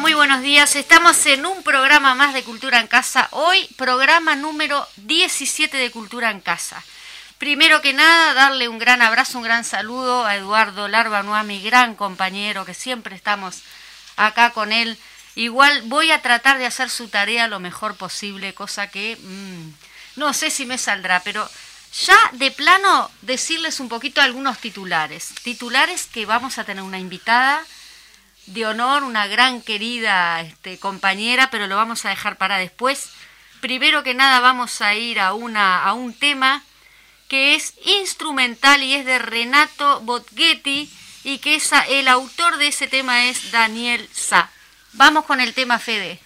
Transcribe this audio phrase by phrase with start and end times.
[0.00, 0.76] muy buenos días.
[0.76, 3.28] Estamos en un programa más de Cultura en Casa.
[3.32, 6.82] Hoy, programa número 17 de Cultura en Casa.
[7.36, 11.96] Primero que nada, darle un gran abrazo, un gran saludo a Eduardo Larbanua, mi gran
[11.96, 13.60] compañero, que siempre estamos
[14.16, 14.96] acá con él.
[15.34, 19.70] Igual voy a tratar de hacer su tarea lo mejor posible, cosa que mmm,
[20.16, 21.46] no sé si me saldrá, pero
[22.06, 25.34] ya de plano decirles un poquito algunos titulares.
[25.42, 27.62] Titulares que vamos a tener una invitada
[28.46, 33.10] de honor, una gran querida este, compañera, pero lo vamos a dejar para después.
[33.60, 36.62] Primero que nada vamos a ir a, una, a un tema
[37.28, 40.90] que es instrumental y es de Renato Botghetti
[41.22, 44.50] y que el autor de ese tema es Daniel Sa.
[44.94, 46.18] Vamos con el tema Fede.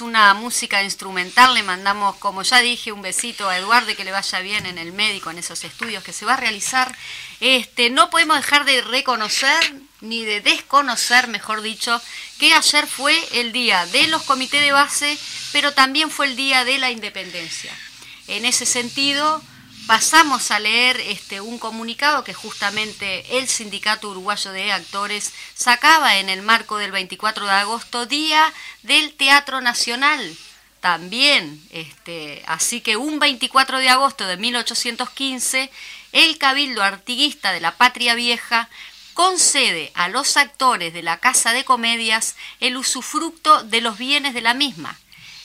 [0.00, 4.40] Una música instrumental, le mandamos, como ya dije, un besito a Eduardo, que le vaya
[4.40, 6.94] bien en el médico, en esos estudios que se va a realizar.
[7.40, 12.00] Este, no podemos dejar de reconocer, ni de desconocer, mejor dicho,
[12.38, 15.18] que ayer fue el día de los comités de base,
[15.52, 17.72] pero también fue el día de la independencia.
[18.28, 19.42] En ese sentido,
[19.86, 26.28] pasamos a leer este, un comunicado que justamente el Sindicato Uruguayo de Actores sacaba en
[26.28, 30.36] el marco del 24 de agosto, Día del Teatro Nacional.
[30.80, 35.70] También, este, así que un 24 de agosto de 1815,
[36.12, 38.68] el Cabildo Artiguista de la Patria Vieja
[39.12, 44.40] concede a los actores de la Casa de Comedias el usufructo de los bienes de
[44.40, 44.98] la misma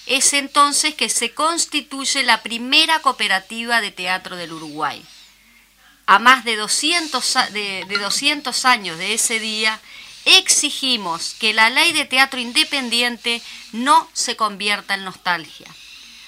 [0.06, 5.04] es entonces que se constituye la primera cooperativa de teatro del Uruguay.
[6.06, 9.80] A más de 200, de, 200 años de ese día,
[10.26, 13.42] exigimos que la ley de teatro independiente
[13.72, 15.68] no se convierta en nostalgia.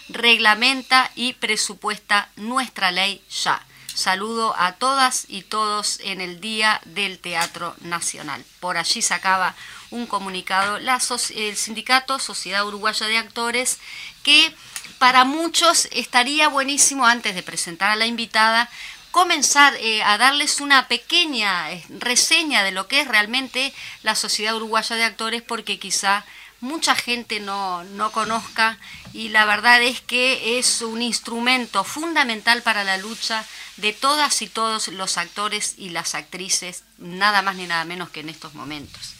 [0.09, 3.63] Reglamenta y presupuesta nuestra ley ya.
[3.97, 8.45] Saludo a todas y todos en el Día del Teatro Nacional.
[8.59, 9.55] Por allí sacaba
[9.89, 13.79] un comunicado el sindicato Sociedad Uruguaya de Actores
[14.21, 14.53] que
[14.99, 18.69] para muchos estaría buenísimo antes de presentar a la invitada
[19.09, 23.73] comenzar eh, a darles una pequeña eh, reseña de lo que es realmente
[24.03, 26.23] la Sociedad Uruguaya de Actores porque quizá
[26.59, 28.77] mucha gente no, no, conozca
[29.13, 33.43] y la verdad es que es un instrumento fundamental para la lucha
[33.77, 38.21] de todas y todos los actores y las actrices, nada más ni nada menos que
[38.21, 39.13] en estos momentos.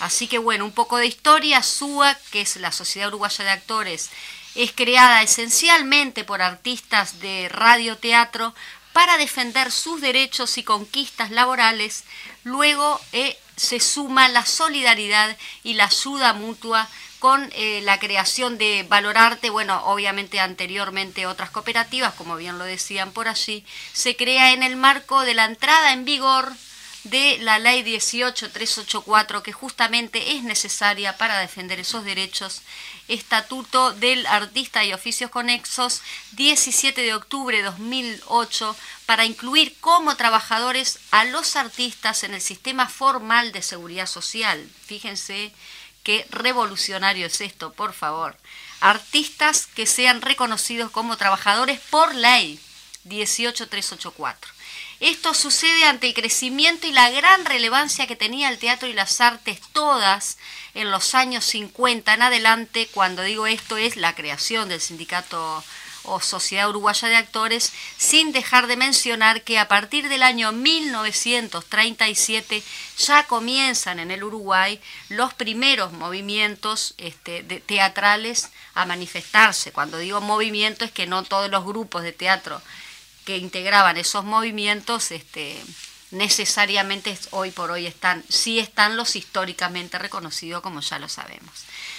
[0.00, 1.62] Así que bueno, un poco de historia.
[1.62, 4.10] SUA, que es la Sociedad Uruguaya de Actores,
[4.54, 8.54] es creada esencialmente por artistas de radioteatro
[8.92, 12.04] para defender sus derechos y conquistas laborales.
[12.44, 18.86] Luego eh, se suma la solidaridad y la ayuda mutua con eh, la creación de
[18.88, 24.62] Valorarte, bueno, obviamente anteriormente otras cooperativas, como bien lo decían por allí, se crea en
[24.62, 26.52] el marco de la entrada en vigor
[27.04, 32.62] de la ley 18384 que justamente es necesaria para defender esos derechos.
[33.06, 40.98] Estatuto del Artista y Oficios Conexos 17 de octubre de 2008 para incluir como trabajadores
[41.10, 44.68] a los artistas en el sistema formal de seguridad social.
[44.84, 45.52] Fíjense
[46.08, 48.34] qué revolucionario es esto, por favor.
[48.80, 52.58] Artistas que sean reconocidos como trabajadores por ley
[53.04, 54.50] 18384.
[55.00, 59.20] Esto sucede ante el crecimiento y la gran relevancia que tenía el teatro y las
[59.20, 60.38] artes todas
[60.72, 62.88] en los años 50 en adelante.
[62.94, 65.62] Cuando digo esto es la creación del sindicato
[66.08, 72.62] o Sociedad Uruguaya de Actores, sin dejar de mencionar que a partir del año 1937
[72.98, 79.72] ya comienzan en el Uruguay los primeros movimientos este, teatrales a manifestarse.
[79.72, 82.60] Cuando digo movimiento es que no todos los grupos de teatro
[83.24, 85.60] que integraban esos movimientos este,
[86.10, 91.52] necesariamente hoy por hoy están, sí están los históricamente reconocidos como ya lo sabemos.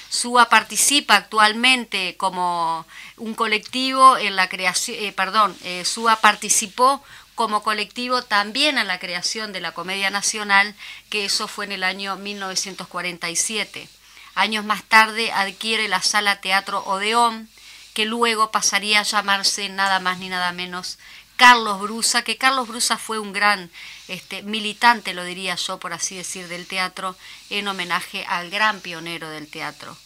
[0.10, 2.86] SUA participa actualmente como
[3.18, 7.04] un colectivo en la creación, eh, perdón, eh, SUA participó
[7.36, 10.76] como colectivo también en la creación de la Comedia Nacional,
[11.10, 13.88] que eso fue en el año 1947.
[14.36, 17.48] Años más tarde adquiere la Sala Teatro Odeón,
[17.94, 20.98] que luego pasaría a llamarse nada más ni nada menos
[21.40, 23.72] Carlos Brusa, que Carlos Brusa fue un gran
[24.10, 27.16] este, militante, lo diría yo, por así decir, del teatro,
[27.50, 29.98] en homenaje al gran pionero del teatro.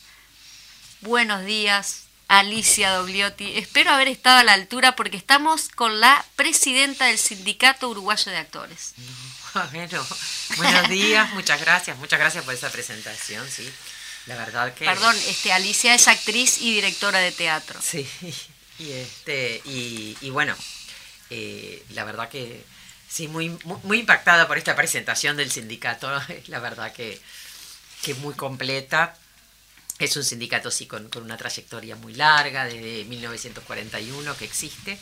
[1.01, 3.57] Buenos días, Alicia Dogliotti.
[3.57, 8.37] Espero haber estado a la altura porque estamos con la presidenta del Sindicato Uruguayo de
[8.37, 8.93] Actores.
[9.71, 10.03] Bueno,
[10.57, 13.71] buenos días, muchas gracias, muchas gracias por esa presentación, sí.
[14.25, 14.85] La verdad que...
[14.85, 17.79] Perdón, este, Alicia es actriz y directora de teatro.
[17.79, 18.07] Sí,
[18.79, 20.55] y, este, y bueno,
[21.35, 22.63] eh, la verdad que
[23.09, 26.09] sí, muy, muy, impactada por esta presentación del sindicato,
[26.47, 27.19] la verdad que,
[28.03, 29.17] que muy completa.
[29.99, 34.97] Es un sindicato sí con, una trayectoria muy larga, desde 1941 que existe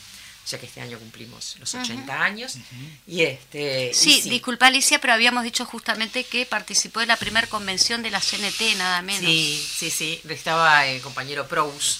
[0.48, 2.58] ya que este año cumplimos los 80 años.
[3.06, 8.02] y este, sí, disculpa Alicia, pero habíamos dicho justamente que participó de la primera convención
[8.02, 9.22] de la CNT, nada menos.
[9.22, 10.22] Sí, sí, sí.
[10.28, 12.00] Estaba el compañero Prous,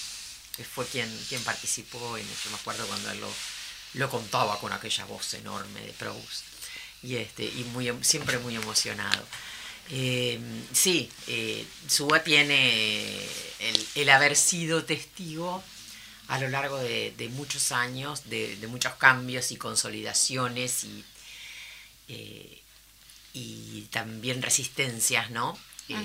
[0.56, 3.32] que fue quien, quien participó, y yo me acuerdo cuando él lo,
[3.94, 6.44] lo contaba con aquella voz enorme de Proust
[7.02, 9.24] y, este, y muy, em, siempre muy emocionado.
[9.90, 10.40] Eh,
[10.72, 13.18] sí, eh, Suba tiene
[13.94, 15.62] el, haber sido testigo
[16.28, 21.04] a lo largo de, muchos años, de, muchos cambios y consolidaciones y,
[22.08, 22.62] eh,
[23.34, 25.58] y también resistencias, ¿no?
[25.88, 25.96] que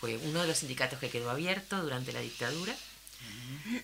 [0.00, 2.74] fue uno de los sindicatos que quedó abierto durante la dictadura.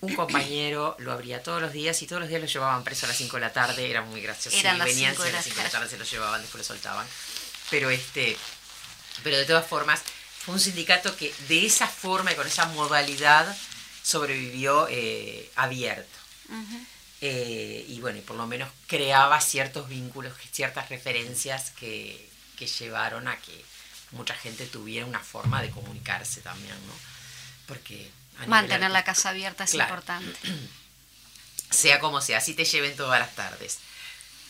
[0.00, 3.08] Un compañero lo abría todos los días y todos los días lo llevaban preso a
[3.08, 4.56] las 5 de la tarde, era muy gracioso.
[4.56, 5.88] Eran las venían cinco a la las 5 de la tarde.
[5.88, 7.06] se lo llevaban, después lo soltaban.
[7.70, 8.36] Pero este,
[9.22, 10.00] pero de todas formas,
[10.44, 13.56] fue un sindicato que de esa forma y con esa modalidad
[14.02, 16.18] sobrevivió eh, abierto.
[17.20, 23.28] Eh, y bueno, y por lo menos creaba ciertos vínculos, ciertas referencias que, que llevaron
[23.28, 23.64] a que
[24.10, 26.92] mucha gente tuviera una forma de comunicarse también, ¿no?
[27.66, 28.10] Porque
[28.48, 29.88] Mantener la casa abierta es Claro.
[29.94, 30.38] importante.
[31.70, 33.78] sea como sea, así te lleven todas las tardes.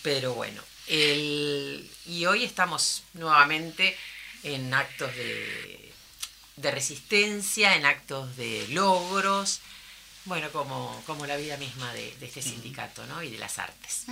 [0.03, 3.97] Pero bueno, el- y hoy estamos nuevamente
[4.43, 5.93] en actos de,
[6.57, 9.61] de resistencia, en actos de logros,
[10.25, 13.23] bueno, como, como la vida misma de, de este sindicato ¿no?
[13.23, 14.05] y de las artes.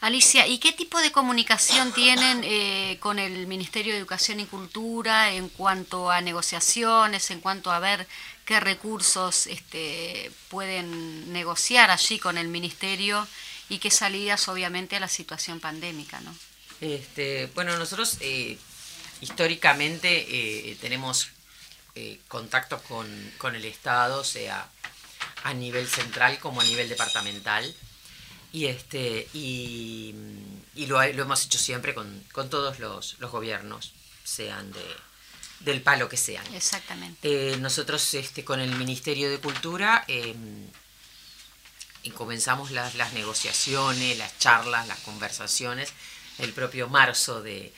[0.00, 5.32] Alicia, ¿y qué tipo de comunicación tienen eh, con el Ministerio de Educación y Cultura
[5.32, 8.06] en cuanto a negociaciones, en cuanto a ver
[8.48, 13.28] qué recursos este, pueden negociar allí con el Ministerio
[13.68, 16.34] y qué salidas, obviamente, a la situación pandémica, ¿no?
[16.80, 18.56] Este, bueno, nosotros eh,
[19.20, 21.28] históricamente eh, tenemos
[21.94, 24.66] eh, contactos con, con el Estado, sea
[25.44, 27.74] a nivel central como a nivel departamental.
[28.50, 30.14] Y, este, y,
[30.74, 33.92] y lo, lo hemos hecho siempre con, con todos los, los gobiernos,
[34.24, 34.80] sean de,
[35.60, 36.44] del palo que sean.
[36.54, 37.52] Exactamente.
[37.52, 40.34] Eh, nosotros este, con el Ministerio de Cultura eh,
[42.02, 45.92] y comenzamos las, las negociaciones, las charlas, las conversaciones
[46.38, 47.72] el propio marzo de,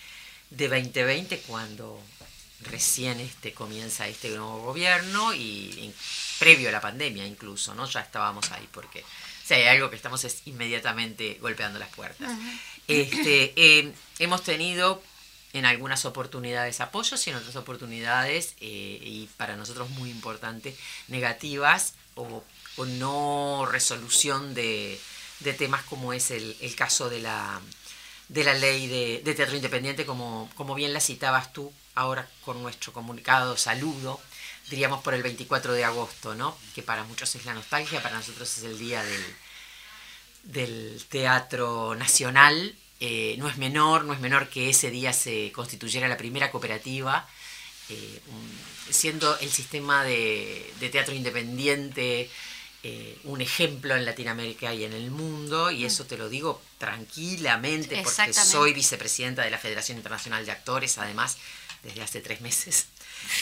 [0.50, 2.00] de 2020 cuando
[2.62, 5.94] recién este, comienza este nuevo gobierno y, y
[6.38, 7.88] previo a la pandemia incluso, ¿no?
[7.88, 9.04] Ya estábamos ahí porque
[9.44, 12.30] si hay algo que estamos es inmediatamente golpeando las puertas.
[12.86, 15.02] este, eh, hemos tenido
[15.52, 20.76] en algunas oportunidades apoyos y en otras oportunidades, eh, y para nosotros muy importante,
[21.08, 22.44] negativas o,
[22.86, 24.98] no resolución de,
[25.40, 27.60] de, temas como es el, el caso de la,
[28.28, 32.94] de la ley de, de, independiente, como, como bien la citabas tú ahora con nuestro
[32.94, 34.18] comunicado saludo,
[34.70, 36.56] diríamos por el 24 de agosto, ¿no?
[36.74, 39.24] que para muchos es la nostalgia, para nosotros es el día del,
[40.44, 42.74] del teatro nacional.
[43.00, 47.26] Eh, no es menor, no es menor que ese día se constituyera la primera cooperativa,
[47.88, 52.30] eh, un, siendo el sistema de, de teatro independiente
[52.82, 58.02] eh, un ejemplo en Latinoamérica y en el mundo, y eso te lo digo tranquilamente
[58.02, 61.36] porque soy vicepresidenta de la Federación Internacional de Actores, además,
[61.82, 62.86] desde hace tres meses.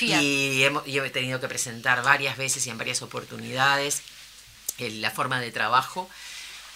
[0.00, 4.02] Y, hemos, y he tenido que presentar varias veces y en varias oportunidades
[4.80, 6.10] la forma de trabajo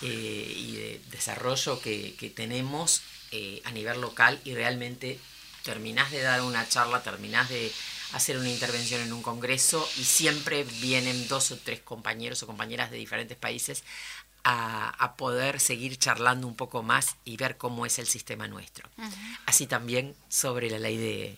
[0.03, 5.19] eh, y de desarrollo que, que tenemos eh, a nivel local y realmente
[5.63, 7.73] terminás de dar una charla, terminás de
[8.13, 12.91] hacer una intervención en un congreso y siempre vienen dos o tres compañeros o compañeras
[12.91, 13.85] de diferentes países
[14.45, 18.89] a, a poder seguir charlando un poco más y ver cómo es el sistema nuestro.
[18.99, 19.39] Uh -huh.
[19.47, 21.37] Así también sobre la ley de,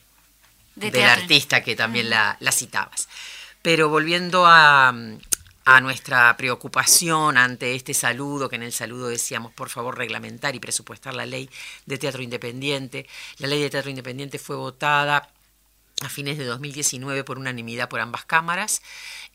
[0.76, 2.12] de del artista que también uh -huh.
[2.12, 3.08] la, la citabas.
[3.62, 4.92] Pero volviendo a,
[5.64, 10.60] a nuestra preocupación ante este saludo, que en el saludo decíamos, por favor, reglamentar y
[10.60, 11.48] presupuestar la ley
[11.86, 13.06] de teatro independiente.
[13.38, 15.30] La ley de teatro independiente fue votada
[16.02, 18.82] a fines de 2019 por unanimidad por ambas cámaras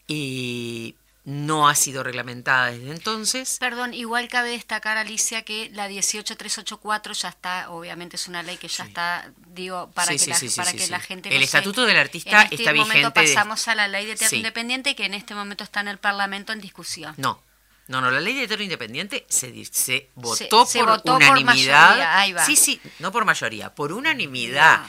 [0.07, 0.95] y
[1.25, 3.57] no ha sido reglamentada desde entonces.
[3.59, 8.67] Perdón, igual cabe destacar, Alicia, que la 18384 ya está, obviamente es una ley que
[8.67, 8.89] ya sí.
[8.89, 11.35] está, digo, para sí, que, sí, la, para que la gente...
[11.35, 13.33] El Estatuto del Artista en este está momento vigente...
[13.35, 16.53] pasamos a la ley de teatro independiente que en este momento está en el Parlamento
[16.53, 17.13] en discusión.
[17.17, 17.43] No,
[17.87, 21.89] no, no, la ley de teatro independiente se, se votó se, se por votó unanimidad.
[21.89, 22.45] Por mayoría, ahí va.
[22.45, 24.81] Sí, sí, no por mayoría, por unanimidad.
[24.81, 24.87] No.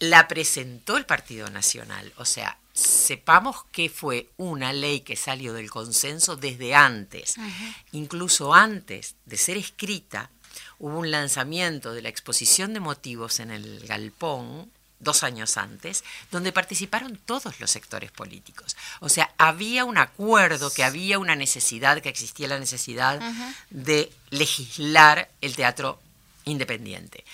[0.00, 2.12] La presentó el Partido Nacional.
[2.16, 7.36] O sea, sepamos que fue una ley que salió del consenso desde antes.
[7.92, 10.30] Incluso antes de ser escrita,
[10.78, 16.52] hubo un lanzamiento de la exposición de motivos en el Galpón dos años antes, donde
[16.52, 18.76] participaron todos los sectores políticos.
[19.00, 23.20] O sea, había un acuerdo, que había una necesidad, que existía la necesidad
[23.70, 25.98] de legislar el teatro
[26.44, 27.24] independiente.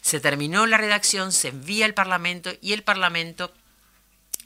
[0.00, 3.52] Se terminó la redacción, se envía al Parlamento y el Parlamento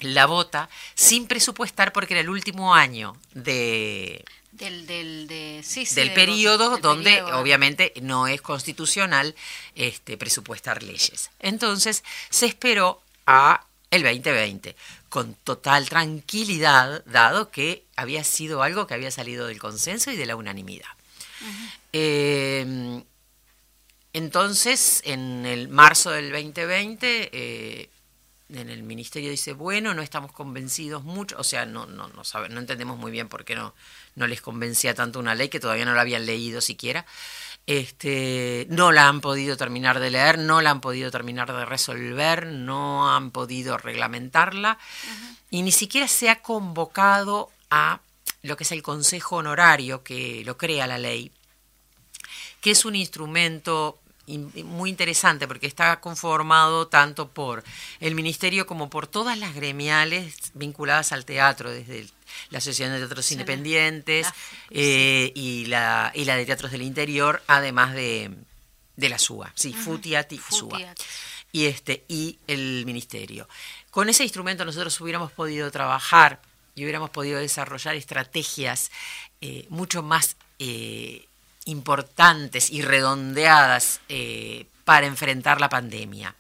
[0.00, 5.95] la vota sin presupuestar porque era el último año de, del, del, de, sí, sí,
[5.95, 7.38] del del, periodo del donde periodo.
[7.38, 9.35] obviamente no es constitucional
[9.75, 11.30] este, presupuestar leyes.
[11.38, 14.76] Entonces se esperó a el 2020
[15.09, 20.26] con total tranquilidad, dado que había sido algo que había salido del consenso y de
[20.26, 20.87] la unanimidad.
[21.40, 21.71] Uh -huh.
[21.92, 23.02] eh,
[24.12, 27.90] entonces, en el marzo del 2020, eh,
[28.54, 32.49] en el ministerio dice, bueno, no estamos convencidos mucho, o sea, no, no, no, sabe,
[32.49, 33.75] no entendemos muy bien por qué no,
[34.16, 37.07] no les convencía tanto una ley que todavía no la habían leído siquiera.
[37.66, 42.47] Este, no la han podido terminar de leer, no la han podido terminar de resolver,
[42.47, 44.78] no han podido reglamentarla
[45.50, 48.00] y ni siquiera se ha convocado a
[48.42, 51.30] lo que es el Consejo Honorario que lo crea la ley,
[52.61, 54.00] que es un instrumento
[54.38, 57.64] muy interesante porque está conformado tanto por
[58.00, 62.06] el ministerio como por todas las gremiales vinculadas al teatro, desde
[62.50, 64.26] la Asociación de Teatros Independientes
[64.70, 68.30] eh, y, la, y la de Teatros del Interior, además de,
[68.96, 70.94] de la SUA, sí, FUTIAT y SUA.
[71.52, 73.49] Y, este, y el ministerio.
[73.90, 76.40] Con ese instrumento nosotros hubiéramos podido trabajar
[76.76, 78.92] y hubiéramos podido desarrollar estrategias
[79.40, 81.26] eh, mucho más eh,
[81.70, 86.35] importantes y redondeadas eh, para enfrentar la pandemia.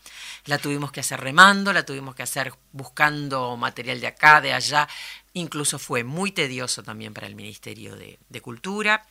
[0.46, 4.88] La tuvimos que hacer remando, la tuvimos que hacer buscando material de acá, de allá.
[5.32, 9.06] Incluso fue muy tedioso también para el Ministerio de, Cultura.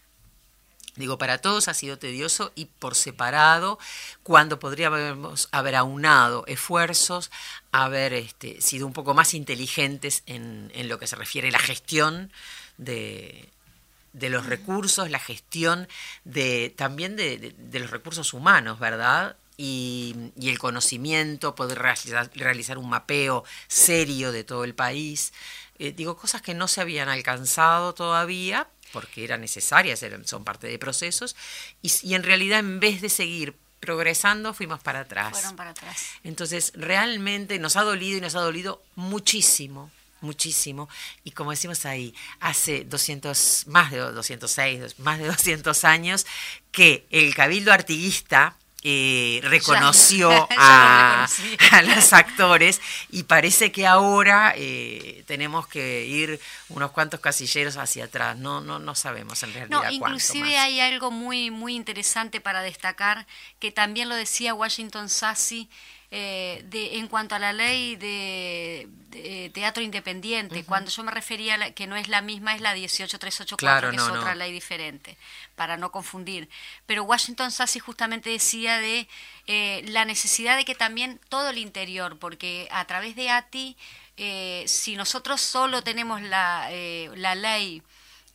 [0.96, 3.80] Digo, para todos ha sido tedioso y por separado,
[4.24, 7.32] cuando podríamos haber aunado esfuerzos,
[7.72, 11.60] haber este, sido un poco más inteligentes en, en lo que se refiere a la
[11.60, 12.32] gestión
[12.78, 13.48] de,
[14.14, 15.88] de los recursos, la gestión
[16.24, 19.36] de, también de, los recursos humanos, ¿verdad?
[19.58, 25.34] Y, el conocimiento, poder realizar, un mapeo serio de todo el país.
[25.78, 30.66] Eh, digo, cosas que no se habían alcanzado todavía porque eran necesarias, eran, son parte
[30.66, 31.36] de procesos,
[31.84, 35.32] y, y en realidad en vez de seguir progresando, fuimos para atrás.
[35.32, 36.08] Fueron para atrás.
[36.24, 40.90] Entonces, realmente nos ha dolido y nos ha dolido muchísimo muchísimo.
[41.24, 46.26] Y como decimos ahí, hace 200, más de 206, más de 200 años,
[46.72, 51.28] que el cabildo artiguista eh, reconoció a,
[51.84, 52.80] los actores
[53.10, 58.38] y parece que ahora eh, tenemos que ir unos cuantos casilleros hacia atrás.
[58.38, 59.84] No, no, no sabemos en realidad.
[59.84, 63.28] No, inclusive hay algo muy, muy interesante para destacar
[63.60, 65.70] que también lo decía Washington Sassi
[66.12, 68.90] eh, de, en cuanto a la ley de,
[69.54, 73.92] teatro independiente, cuando yo me refería a que no es la misma, es la 18384,
[73.92, 75.18] que es otra ley diferente,
[75.56, 76.50] para no confundir.
[76.86, 79.08] Pero Washington Sassi justamente decía de
[79.48, 83.78] eh, la necesidad de que también todo el interior, porque a través de ATI,
[84.18, 86.70] eh, si nosotros solo tenemos la,
[87.16, 87.84] la ley,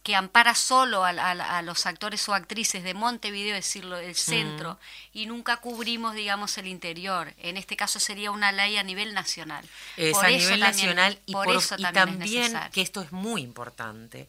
[0.04, 4.78] que ampara solo a, los actores o actrices de Montevideo, es decir, el centro,
[5.14, 7.32] y nunca cubrimos, digamos, el interior.
[7.38, 9.66] En este caso sería una ley a nivel nacional.
[9.96, 14.28] Es a nivel nacional y, por, eso también, que esto es muy importante,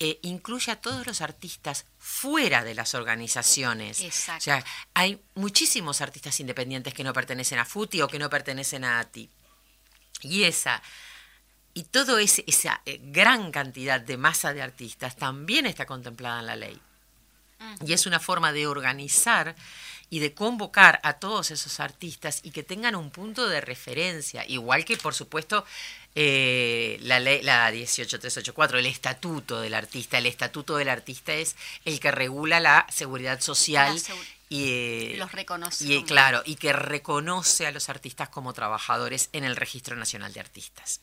[0.00, 4.00] eh, incluye a todos los artistas fuera de las organizaciones.
[4.00, 4.38] Exacto.
[4.38, 8.84] O sea, hay muchísimos artistas independientes que no pertenecen a FUTI o que no pertenecen
[8.84, 9.28] a ATI.
[10.22, 10.82] Y esa
[11.78, 16.56] y toda esa eh, gran cantidad de masa de artistas también está contemplada en la
[16.56, 16.80] ley.
[17.86, 19.54] Y es una forma de organizar
[20.10, 24.84] y de convocar a todos esos artistas y que tengan un punto de referencia, igual
[24.84, 25.64] que por supuesto
[26.16, 30.18] eh, la ley, la 18384, el estatuto del artista.
[30.18, 34.02] El estatuto del artista es el que regula la seguridad social
[34.48, 35.84] y eh, los reconoce.
[35.84, 40.40] Y claro, y que reconoce a los artistas como trabajadores en el Registro Nacional de
[40.40, 41.00] Artistas.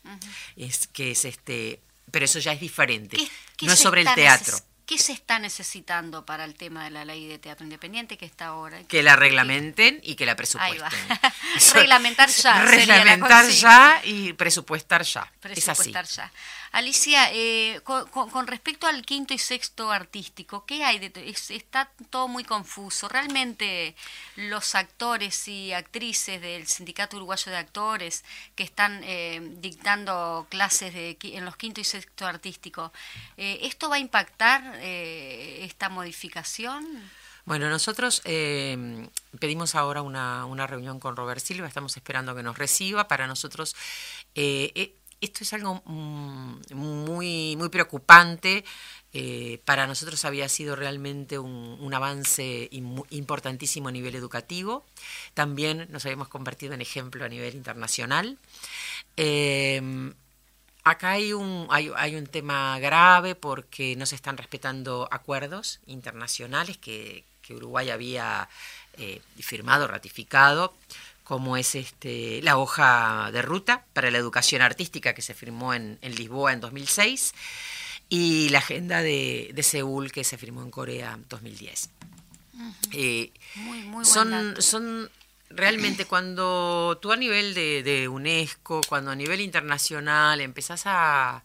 [0.56, 1.80] Es que es este,
[2.10, 3.16] pero eso ya es diferente.
[3.62, 4.56] no es sobre el teatro.
[4.86, 8.46] ¿Qué se está necesitando para el tema de la ley de teatro independiente que está
[8.46, 8.84] ahora?
[8.84, 10.80] Que la reglamenten y que la presupuesten.
[11.74, 12.62] Reglamentar ya.
[12.62, 15.28] Reglamentar ya y presupuestar ya.
[15.40, 16.16] Presupuestar es así.
[16.16, 16.32] ya.
[16.76, 20.98] Alicia, eh, con, respecto al quinto y sexto artístico, ¿qué hay?
[20.98, 21.10] De,
[21.48, 23.08] está todo muy confuso.
[23.08, 23.94] ¿Realmente
[24.36, 31.44] los actores y actrices del Sindicato Uruguayo de Actores que están eh, dictando clases en
[31.46, 32.92] los quinto y sexto artístico,
[33.38, 37.10] eh, ¿esto va a impactar esta modificación?
[37.46, 43.08] Bueno, nosotros pedimos ahora una, una, reunión con Robert Silva, estamos esperando que nos reciba.
[43.08, 43.74] Para nosotros
[45.20, 48.64] esto es algo mm, muy, muy preocupante.
[49.12, 54.84] Eh, para nosotros había sido realmente un, avance importantísimo a nivel educativo.
[55.32, 58.38] También nos habíamos convertido en ejemplo a nivel internacional.
[59.16, 60.12] Em,
[60.84, 67.24] acá hay un, hay, un tema grave porque no se están respetando acuerdos internacionales que,
[67.48, 68.48] Uruguay había
[68.98, 70.74] eh, firmado, ratificado
[71.26, 75.98] como es este, la hoja de ruta para la educación artística que se firmó en,
[76.00, 77.34] Lisboa en 2006
[78.08, 81.90] y la agenda de, Seúl que se firmó en Corea en 2010.
[82.92, 85.10] Eh, muy, son, son
[85.50, 91.42] realmente cuando tú a nivel de, UNESCO, cuando a nivel internacional empezás a,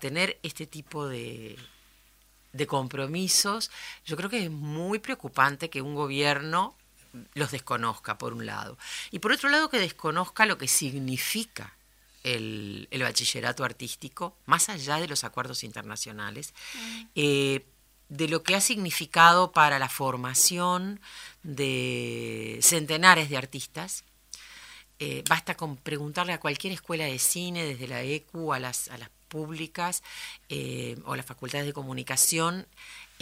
[0.00, 1.56] tener este tipo de,
[2.52, 3.70] de compromisos,
[4.04, 6.76] yo creo que es muy preocupante que un gobierno
[7.34, 8.78] los desconozca, por un lado.
[9.10, 11.74] Y por otro lado, que desconozca lo que significa
[12.24, 17.02] el, bachillerato artístico, más allá de los acuerdos internacionales, mm.
[17.14, 17.66] eh,
[18.08, 21.00] de lo que ha significado para la formación
[21.42, 24.04] de centenares de artistas.
[24.98, 28.98] Eh, basta con preguntarle a cualquier escuela de cine, desde la ECU a las, a
[28.98, 30.02] las públicas
[30.50, 32.66] eh, o las facultades de comunicación,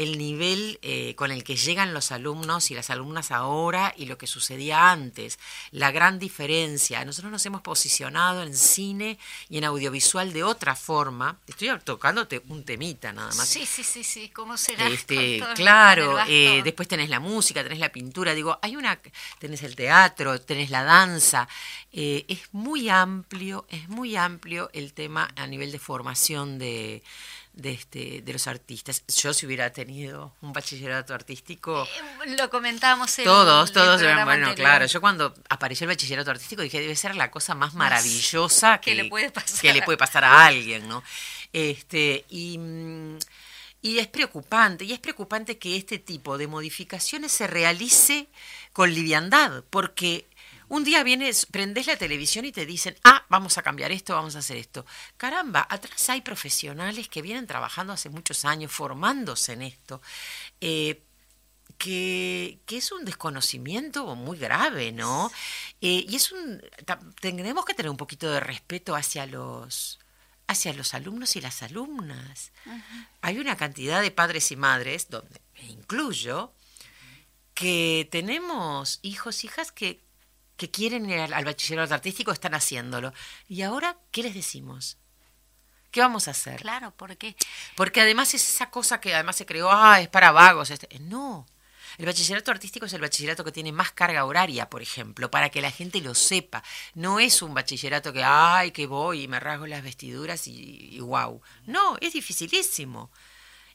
[0.00, 4.16] el nivel eh, con el que llegan los alumnos y las alumnas ahora y lo
[4.16, 5.38] que sucedía antes,
[5.72, 7.04] la gran diferencia.
[7.04, 9.18] Nosotros nos hemos posicionado en cine
[9.50, 11.38] y en audiovisual de otra forma.
[11.46, 13.46] Estoy tocándote un temita nada más.
[13.46, 14.88] Sí, sí, sí, sí, ¿cómo será?
[15.00, 18.98] Este, claro, eh, después tenés la música, tenés la pintura, digo, hay una,
[19.38, 21.48] tenés el teatro, tenés la danza.
[21.92, 27.02] Eh, es muy amplio, es muy amplio el tema a nivel de formación de
[27.60, 29.04] de, este, de los artistas.
[29.08, 31.86] Yo si hubiera tenido un bachillerato artístico...
[32.26, 34.02] Eh, lo comentábamos en Todos, todos.
[34.24, 38.80] bueno, claro, yo cuando apareció el bachillerato artístico dije, debe ser la cosa más maravillosa
[38.80, 41.02] que, le puede pasar, que le puede pasar a alguien, ¿no?
[41.52, 42.58] Este, y...
[43.82, 48.28] Y es preocupante, y es preocupante que este tipo de modificaciones se realice
[48.74, 50.26] con liviandad, porque
[50.70, 54.36] un día vienes, prendes la televisión y te dicen, ah, vamos a cambiar esto, vamos
[54.36, 54.86] a hacer esto.
[55.16, 60.00] Caramba, atrás hay profesionales que vienen trabajando hace muchos años, formándose en esto.
[60.60, 61.02] Eh,
[61.76, 65.32] que, es un desconocimiento muy grave, ¿no?
[65.80, 66.62] Eh, y es un.
[67.20, 69.98] Tenemos que tener un poquito de respeto hacia los
[70.46, 72.52] hacia los alumnos y las alumnas.
[73.22, 76.52] Hay una cantidad de padres y madres, donde me incluyo,
[77.54, 80.02] que tenemos hijos, hijas que
[80.60, 83.14] que quieren ir al, bachillerato artístico están haciéndolo.
[83.48, 84.98] ¿Y ahora qué les decimos?
[85.90, 86.60] ¿Qué vamos a hacer?
[86.60, 87.34] Claro, ¿por qué?
[87.76, 90.68] Porque además es esa cosa que además se creó, ah, es para vagos.
[90.68, 90.86] Este.
[90.98, 91.46] No,
[91.96, 95.62] el bachillerato artístico es el bachillerato que tiene más carga horaria, por ejemplo, para que
[95.62, 96.62] la gente lo sepa.
[96.92, 101.00] No es un bachillerato que, ay, que voy y me rasgo las vestiduras y, y
[101.00, 101.40] wow.
[101.64, 103.10] No, es dificilísimo.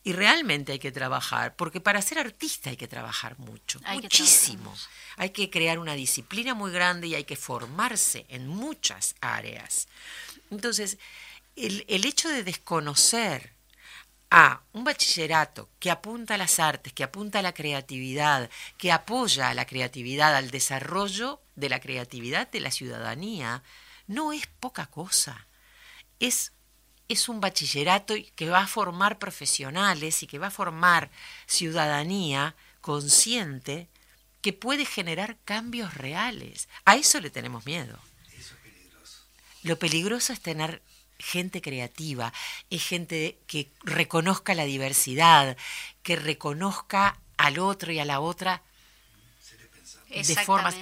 [0.06, 4.72] Y realmente hay que trabajar, porque para ser artista hay que trabajar mucho, muchísimo.
[5.18, 9.88] hay que crear una disciplina muy grande y hay que formarse en muchas áreas.
[10.52, 11.00] Entonces,
[11.56, 13.56] el, el hecho de desconocer
[14.30, 19.50] a un bachillerato que apunta a las artes, que apunta a la creatividad, que apoya
[19.50, 23.64] a la creatividad, al desarrollo de la creatividad de la ciudadanía,
[24.06, 25.48] no es poca cosa.
[26.20, 26.52] Es
[27.08, 31.12] es un bachillerato que va a formar profesionales y que va a formar
[31.46, 33.88] ciudadanía consciente
[34.42, 36.68] que puede generar cambios reales.
[36.86, 38.00] A eso le tenemos miedo.
[38.38, 39.24] Eso es peligroso.
[39.64, 40.82] Lo peligroso es tener
[41.18, 42.34] gente creativa,
[42.70, 45.58] es gente que reconozca la diversidad,
[46.04, 48.62] que reconozca al otro y a la otra
[50.10, 50.76] de formas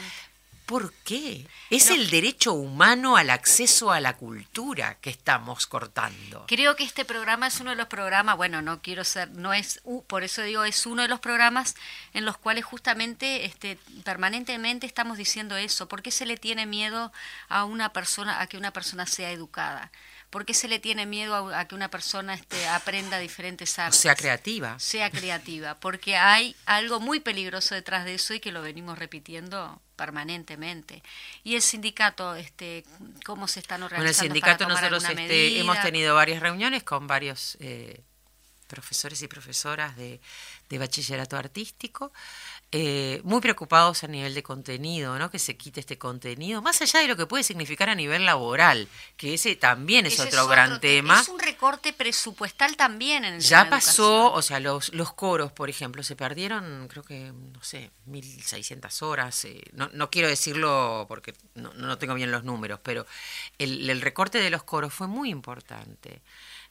[0.65, 1.45] ¿Por qué?
[1.69, 6.45] Es el derecho humano al acceso a la cultura que estamos cortando.
[6.47, 9.82] Creo que este programa es uno de los programas, bueno, no quiero ser, no es,
[10.08, 11.76] por eso digo, es uno de los programas
[12.13, 15.88] en los cuales justamente este, permanentemente estamos diciendo eso.
[15.88, 17.12] ¿Por qué se le tiene miedo
[17.49, 19.91] a una persona, a que una persona sea educada?
[20.34, 23.99] ¿Por qué se le tiene miedo a, que una persona este, aprenda diferentes artes?
[23.99, 24.80] Sea creativa.
[24.80, 29.80] Sea creativa, porque hay algo muy peligroso detrás de eso y que lo venimos repitiendo
[29.96, 31.04] permanentemente.
[31.44, 32.84] Y el sindicato, este,
[33.26, 34.04] ¿cómo se están organizando?
[34.04, 38.02] Bueno, el sindicato nosotros este, hemos tenido varias reuniones con varios eh,
[38.68, 40.20] profesores y profesoras de,
[40.70, 42.12] de bachillerato artístico.
[42.76, 45.30] Eh, muy preocupados a nivel de contenido, ¿no?
[45.30, 48.88] que se quite este contenido, más allá de lo que puede significar a nivel laboral,
[49.16, 51.22] que ese también es otro gran tema.
[51.22, 55.70] Es un recorte presupuestal también en el Ya pasó, o sea, los, los coros, por
[55.70, 61.36] ejemplo, se perdieron, creo que, no sé, 1.600 horas, eh, no, no quiero decirlo porque
[61.54, 63.06] no, no tengo bien los números, pero
[63.60, 66.24] el, el recorte de los coros fue muy importante.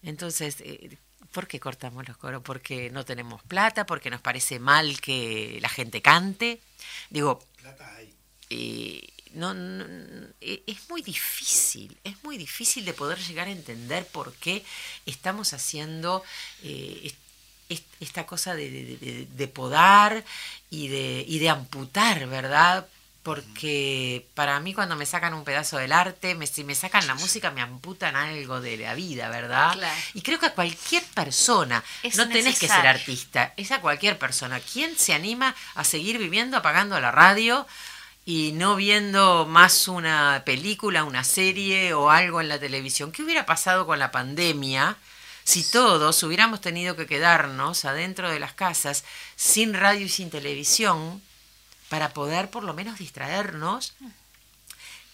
[0.03, 0.99] Entonces, eh,
[1.31, 2.43] ¿Por qué cortamos los coros?
[2.43, 6.61] Porque no tenemos plata, porque nos parece mal que la gente cante.
[7.11, 8.15] Digo, plata hay.
[9.35, 9.55] no,
[10.41, 14.65] e, es muy difícil, es muy difícil de poder llegar a entender por qué
[15.07, 16.23] estamos haciendo
[16.63, 17.15] eh,
[18.01, 20.25] esta cosa de, de, podar
[20.69, 22.87] y de, y de amputar, ¿verdad?
[23.23, 27.15] Porque para mí cuando me sacan un pedazo del arte, me, si me sacan la
[27.15, 29.77] música, me amputan algo de la vida, ¿verdad?
[30.15, 31.85] Y creo que a cualquier persona,
[32.17, 34.61] no tenés que ser artista, es a cualquier persona.
[34.61, 37.67] ¿Quién se anima a seguir viviendo apagando la radio
[38.25, 43.11] y no viendo más una película, una serie o algo en la televisión.
[43.11, 44.97] ¿Qué hubiera pasado con la pandemia
[45.45, 49.05] si todos hubiéramos tenido que quedarnos adentro de las casas
[49.35, 51.21] sin radio y sin televisión
[51.93, 53.93] para poder por lo menos distraernos,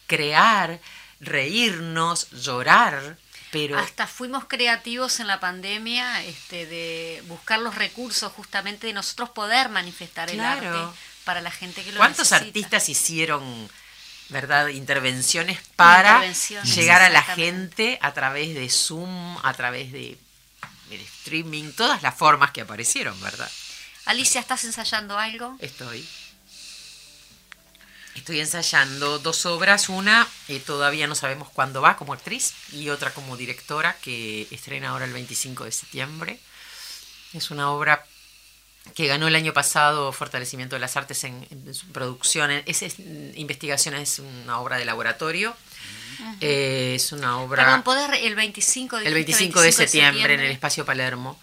[0.07, 0.79] crear,
[1.19, 3.19] reírnos, llorar?
[3.51, 9.31] Pero hasta fuimos creativos en la pandemia este, de buscar los recursos justamente de nosotros
[9.31, 10.79] poder manifestar el arte
[11.25, 13.69] para la gente que lo ¿Cuántos artistas hicieron,
[14.29, 16.25] verdad, intervenciones para
[16.63, 20.17] llegar a la gente a través de Zoom, a través de,
[20.93, 23.51] streaming, todas las formas que aparecieron, verdad?
[24.05, 25.57] Alicia, ¿estás ensayando algo?
[25.59, 26.07] Estoy.
[28.19, 33.13] Estoy ensayando dos obras, una eh, todavía no sabemos cuándo va como actriz y otra
[33.13, 36.41] como directora que estrena ahora el 25 de septiembre.
[37.33, 38.05] Es una obra
[38.95, 42.51] que ganó el año pasado Fortalecimiento de las Artes en, su producción.
[42.67, 42.83] Es,
[43.37, 45.55] investigación es una obra de laboratorio.
[46.41, 47.65] Eh, es una obra...
[47.65, 51.39] Perdón, poder el 25 de, el 25 de, septiembre, en el Espacio Palermo.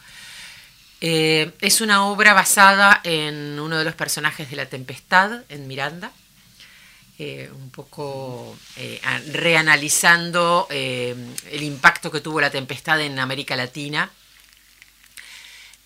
[0.99, 6.11] Eh, es una obra basada en uno de los personajes de La Tempestad, en Miranda.
[7.17, 8.57] Eh, un poco
[9.31, 14.11] reanalizando el impacto que tuvo la tempestad en América Latina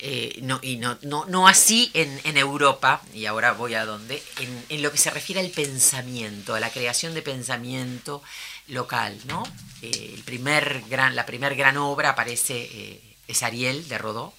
[0.02, 4.24] eh, no, y no, no, no así en, en, Europa, y ahora voy a dónde,
[4.40, 8.24] en, en, lo que se refiere al pensamiento, a la creación de pensamiento
[8.68, 9.44] local, ¿no?
[9.82, 14.34] Eh, el primer gran, la primera gran obra aparece, eh, es Ariel de Rodó,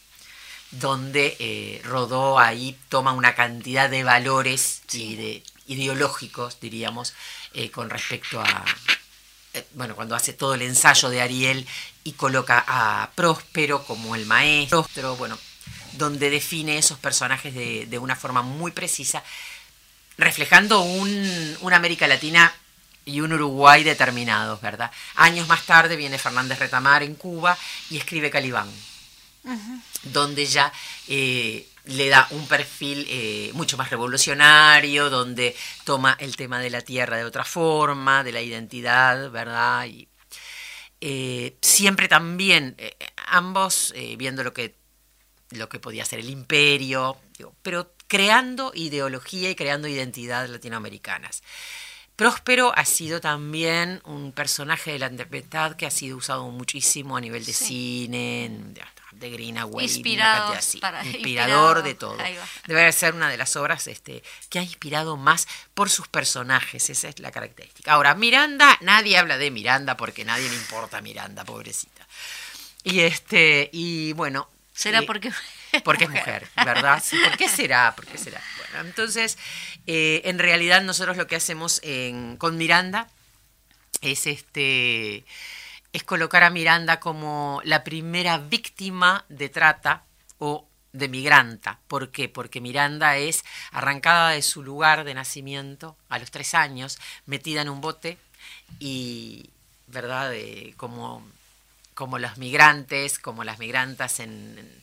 [0.71, 7.15] donde Rodó ahí toma una cantidad de valores y de, ideológicos, diríamos,
[7.73, 8.65] con respecto a,
[9.75, 11.67] bueno, cuando hace todo el ensayo de Ariel
[12.05, 15.39] y coloca a Próspero como el maestro, bueno,
[15.93, 19.23] donde define esos personajes de, una forma muy precisa,
[20.19, 22.53] reflejando un, una América Latina
[23.05, 24.91] y un Uruguay determinados, ¿verdad?
[25.17, 27.57] Años más tarde viene Fernández Retamar en Cuba
[27.91, 28.71] y escribe Calibán,
[30.05, 30.73] donde ya
[31.09, 36.81] eh, le da un perfil eh, mucho más revolucionario, donde toma el tema de la
[36.81, 39.87] tierra de otra forma, de la identidad, ¿verdad?
[39.87, 40.09] Y
[41.01, 42.77] eh, siempre también,
[43.29, 44.81] ambos viendo lo que
[45.51, 47.17] lo que podía ser el imperio,
[47.63, 51.43] pero creando ideología y creando identidad latinoamericanas.
[52.17, 57.21] Próspero ha sido también un personaje de la tempestad que ha sido usado muchísimo a
[57.21, 58.51] nivel de cine,
[59.21, 60.55] de Greenaway, inspirado,
[61.05, 62.17] inspirador de todo.
[62.67, 67.09] Debe ser una de las obras este, que ha inspirado más por sus personajes, esa
[67.09, 67.93] es la característica.
[67.93, 72.07] Ahora, Miranda, nadie habla de Miranda porque nadie le importa Miranda, pobrecita.
[72.83, 75.31] Y este, y bueno, ¿Será porque
[75.85, 77.03] porque es mujer, ¿verdad?
[77.29, 77.95] ¿Por qué será?
[77.95, 78.43] ¿Por qué será?
[78.57, 79.37] Bueno, entonces,
[79.87, 81.83] eh, en realidad nosotros lo que hacemos
[82.39, 83.07] con Miranda
[84.01, 85.25] es este
[85.93, 90.05] es colocar a Miranda como la primera víctima de trata
[90.39, 91.81] o de migranta.
[91.89, 92.29] ¿Por qué?
[92.29, 97.69] Porque Miranda es arrancada de su lugar de nacimiento a los tres años, metida en
[97.69, 98.19] un bote
[98.79, 99.51] y,
[99.87, 100.33] ¿verdad?
[100.77, 101.25] como
[102.01, 104.83] como los migrantes, como las migrantas en,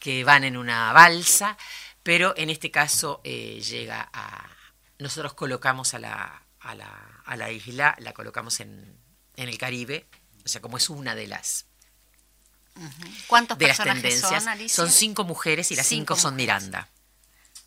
[0.00, 1.56] que van en una balsa,
[2.02, 4.48] pero en este caso eh, llega a...
[4.98, 8.98] Nosotros colocamos a la, a la, a la isla, la colocamos en,
[9.36, 10.06] en, el Caribe,
[10.46, 11.66] o sea, como es una de las...
[13.26, 14.44] ¿Cuántos de las tendencias.
[14.68, 16.88] Son, cinco mujeres y las cinco, son Miranda.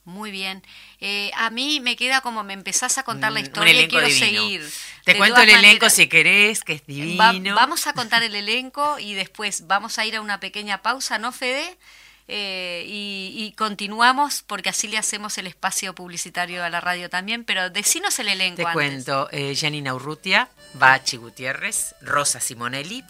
[0.05, 0.63] Muy bien.
[1.01, 4.71] Eh, a mí me queda como me empezás a contar la historia y quiero seguir.
[5.03, 7.55] Te cuento el elenco si querés, que es divino.
[7.55, 11.31] vamos a contar el elenco y después vamos a ir a una pequeña pausa, ¿no,
[11.31, 11.77] Fede?
[12.31, 17.71] Eh, y, continuamos porque así le hacemos el espacio publicitario a la radio también, pero
[17.71, 18.63] decinos el elenco.
[18.63, 23.03] Te cuento, eh, Janina Urrutia, Bachi Gutiérrez, Rosa Simonelli,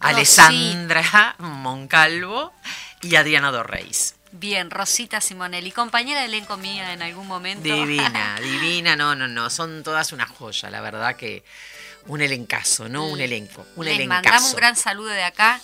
[0.00, 2.54] Alessandra Moncalvo
[3.02, 4.14] y Adriana Dorreis.
[4.32, 7.64] Bien, Rosita Simonelli, compañera de elenco mía en algún momento.
[7.64, 11.44] Divina, divina, no, no, no, son todas una joya, la verdad que
[12.06, 13.06] un elencazo, ¿no?
[13.06, 15.60] Un elenco, un Les mandamos un gran saludo de acá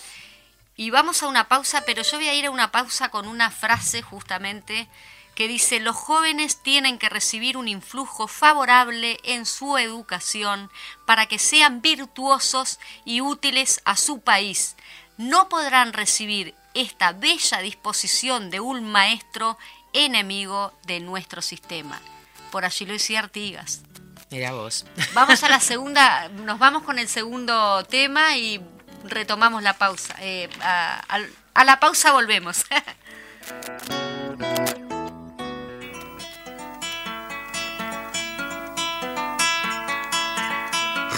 [0.79, 3.51] y vamos a una pausa, pero yo voy a ir a una pausa con una
[3.51, 4.87] frase justamente
[5.35, 10.71] que dice, los jóvenes tienen que recibir un influjo favorable en su educación
[11.05, 14.77] para que sean virtuosos y útiles a su país.
[15.17, 19.57] No podrán recibir esta bella disposición de un maestro
[19.91, 21.99] enemigo de nuestro sistema.
[22.51, 23.81] Por allí lo decía Artigas.
[24.31, 24.85] Mira vos.
[25.13, 28.61] Vamos a la segunda, nos vamos con el segundo tema y
[29.03, 30.15] retomamos la pausa.
[30.19, 32.65] Eh, a la pausa volvemos.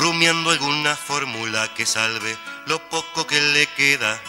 [0.02, 4.20] rumiando alguna fórmula que salve lo poco que le queda.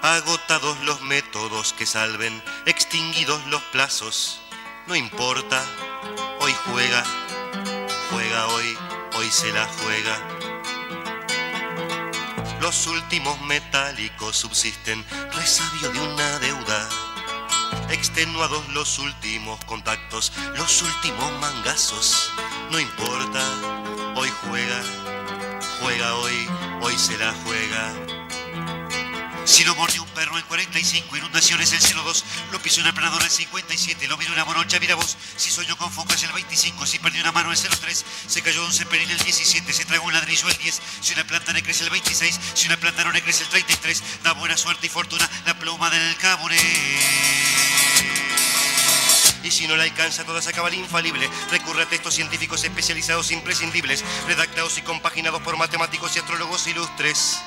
[0.00, 4.40] Agotados los métodos que salven, extinguidos los plazos,
[4.86, 5.62] no importa,
[6.40, 7.04] hoy juega,
[8.10, 8.78] juega hoy,
[9.18, 10.31] hoy se la juega.
[12.62, 16.88] Los últimos metálicos subsisten, resabio de una deuda.
[17.90, 22.30] Extenuados los últimos contactos, los últimos mangazos,
[22.70, 23.44] no importa,
[24.14, 24.80] hoy juega,
[25.80, 26.48] juega hoy,
[26.82, 28.11] hoy se la juega.
[29.44, 33.22] Si lo mordió un perro en 45, inundaciones el 02, lo pisó en el planador
[33.22, 37.00] el 57, lo miró una morocha, mira vos, si soñó con focas el 25, si
[37.00, 40.48] perdió una mano el 03, se cayó un cepelín el 17, se tragó un ladrillo
[40.48, 43.42] el 10, si una planta le crece el 26, si una planta no le crece
[43.42, 46.56] el 33, da buena suerte y fortuna la pluma del caburé.
[49.42, 54.04] Y si no le alcanza toda esa cabal infalible, recurre a textos científicos especializados imprescindibles,
[54.28, 57.40] redactados y compaginados por matemáticos y astrólogos ilustres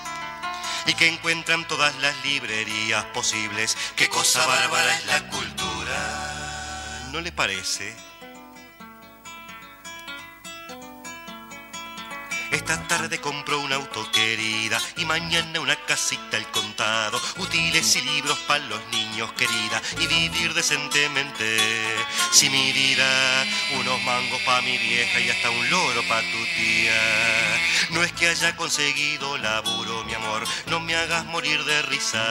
[0.85, 3.77] y que encuentran todas las librerías posibles.
[3.95, 7.09] Qué cosa bárbara es la cultura.
[7.11, 7.95] ¿No le parece?
[12.55, 18.39] Esta tarde compro un auto querida y mañana una casita al contado, útiles y libros
[18.47, 21.57] para los niños querida y vivir decentemente.
[22.31, 23.45] Si mi vida,
[23.77, 27.01] unos mangos pa' mi vieja y hasta un loro pa' tu tía.
[27.89, 32.23] No es que haya conseguido laburo, mi amor, no me hagas morir de risa.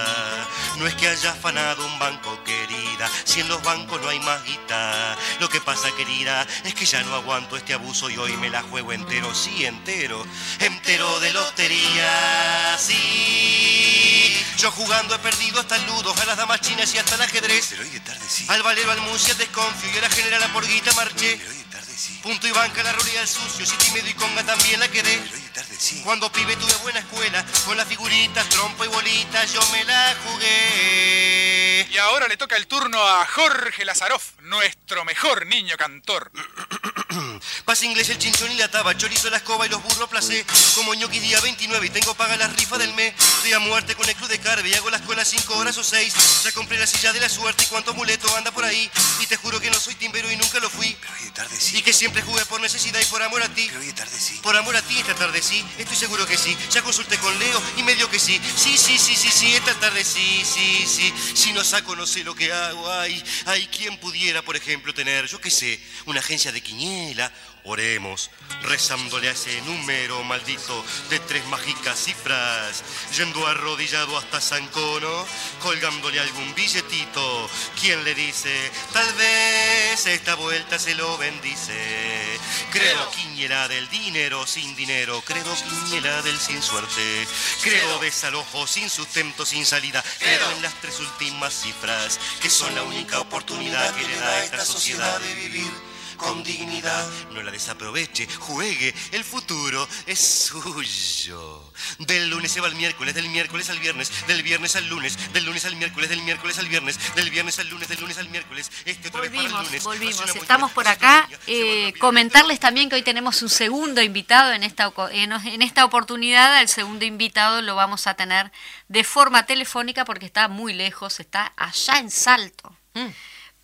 [0.79, 4.43] No es que haya afanado un banco querida, si en los bancos no hay más
[4.45, 5.19] guita.
[5.41, 8.63] Lo que pasa querida es que ya no aguanto este abuso y hoy me la
[8.63, 10.14] juego entero, sí entero
[10.61, 14.45] entero, de lotería, sí.
[14.59, 17.67] Yo jugando he perdido hasta el ludo, a las damas chinas y hasta el ajedrez.
[17.71, 18.47] Pero hoy de tarde sí.
[18.49, 21.37] Al valero, al muncia desconfío y a la general a porguita marché.
[21.37, 22.19] Pero hoy de tarde sí.
[22.23, 25.19] Punto y banca la ruleta del sucio, si tímido y conga también la quedé.
[25.19, 26.01] Pero hoy de tarde sí.
[26.03, 31.87] Cuando pibe tuve buena escuela, con las figuritas, trompo y bolitas, yo me la jugué.
[31.91, 36.31] Y ahora le toca el turno a Jorge Lazaroff, nuestro mejor niño cantor.
[37.75, 40.47] Pase inglés, el chinchón y la taba, chorizo, la escoba y los burros placé.
[40.77, 43.13] Como ñoqui día 29 y tengo paga la rifa del mes.
[43.19, 45.83] Estoy a muerte con el club de carve y hago la escuela 5 horas o
[45.83, 46.15] 6.
[46.45, 48.89] Ya compré la silla de la suerte y cuánto muleto anda por ahí.
[49.21, 50.97] Y te juro que no soy timbero y nunca lo fui.
[51.01, 51.79] Pero hoy de tarde sí.
[51.79, 53.65] Y que siempre jugué por necesidad y por amor a ti.
[53.67, 54.39] Pero hoy de tarde sí.
[54.41, 56.57] Por amor a ti esta tarde sí, estoy seguro que sí.
[56.71, 58.41] Ya consulté con Leo y me dio que sí.
[58.57, 61.13] Sí, sí, sí, sí, sí, esta tarde sí, sí, sí.
[61.35, 62.89] Si no saco no sé lo que hago.
[62.93, 67.33] Ay, ay, ¿quién pudiera, por ejemplo, tener, yo qué sé, una agencia de quiniela?
[67.67, 68.31] Oremos,
[68.65, 72.85] rezándole a ese número maldito de tres mágicas cifras,
[73.17, 75.27] yendo arrodillado hasta San Cono,
[75.63, 77.49] colgándole algún billetito.
[77.81, 78.71] ¿Quién le dice?
[78.93, 82.39] Tal vez esta vuelta se lo bendice.
[82.71, 87.27] Creo quiniela del dinero sin dinero, creo quiniela del sin suerte,
[87.63, 92.83] creo desalojo sin sustento, sin salida, creo en las tres últimas cifras, que son la
[92.83, 97.07] única oportunidad que le da a esta sociedad de vivir con dignidad.
[97.33, 101.73] No la desaproveche, juegue, el futuro es suyo.
[101.99, 105.45] Del lunes se va al miércoles, del miércoles al viernes, del viernes al lunes, del
[105.45, 108.71] lunes al miércoles, del miércoles al viernes, del viernes al lunes, del lunes al miércoles.
[108.85, 109.85] Este otra vez para el Volvimos, lunes.
[109.85, 110.37] volvimos.
[110.37, 111.29] Estamos por acá.
[111.47, 116.61] Eh, comentarles también que hoy tenemos un segundo invitado en esta, en esta oportunidad.
[116.61, 118.53] El segundo invitado lo vamos a tener
[118.89, 122.77] de forma telefónica porque está muy lejos, está allá en Salto.
[122.95, 123.09] Mm.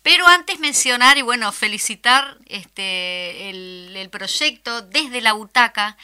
[0.03, 5.95] Pero antes mencionar y bueno, felicitar este, el, proyecto desde la butaca.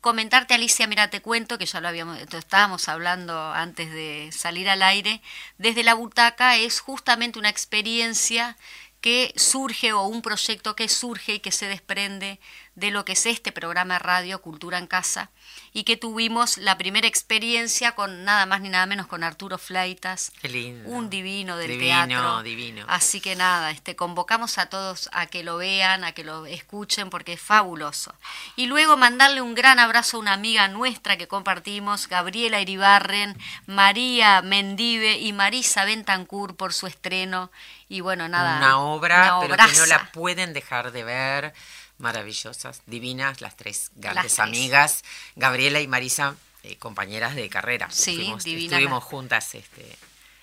[0.00, 4.82] Comentarte, Alicia, mira, te cuento que ya lo habíamos, estábamos hablando antes de salir al
[4.82, 5.20] aire.
[5.58, 8.56] Desde la butaca es justamente una experiencia
[9.00, 12.38] que surge o un proyecto que surge y que se desprende
[12.76, 15.30] de lo que es este programa de radio Cultura en Casa
[15.72, 20.32] y que tuvimos la primera experiencia con nada más ni nada menos con Arturo Flaitas,
[20.42, 20.88] Qué lindo.
[20.90, 22.42] un divino del Divino, teatro.
[22.42, 22.84] divino.
[22.88, 27.08] Así que nada, este, convocamos a todos a que lo vean, a que lo escuchen,
[27.10, 28.14] porque es fabuloso.
[28.56, 34.42] Y luego mandarle un gran abrazo a una amiga nuestra que compartimos, Gabriela Iribarren, María
[34.42, 37.50] Mendive y Marisa Bentancur por su estreno.
[37.88, 38.56] Y bueno, nada.
[38.58, 41.54] una obra, una pero que no la pueden dejar de ver.
[42.00, 44.38] Maravillosas, divinas, las tres grandes tres.
[44.40, 45.04] amigas,
[45.36, 47.88] Gabriela y Marisa, eh, compañeras de carrera.
[47.90, 49.96] Sí, Fuimos- divinas Estuvimos juntas este,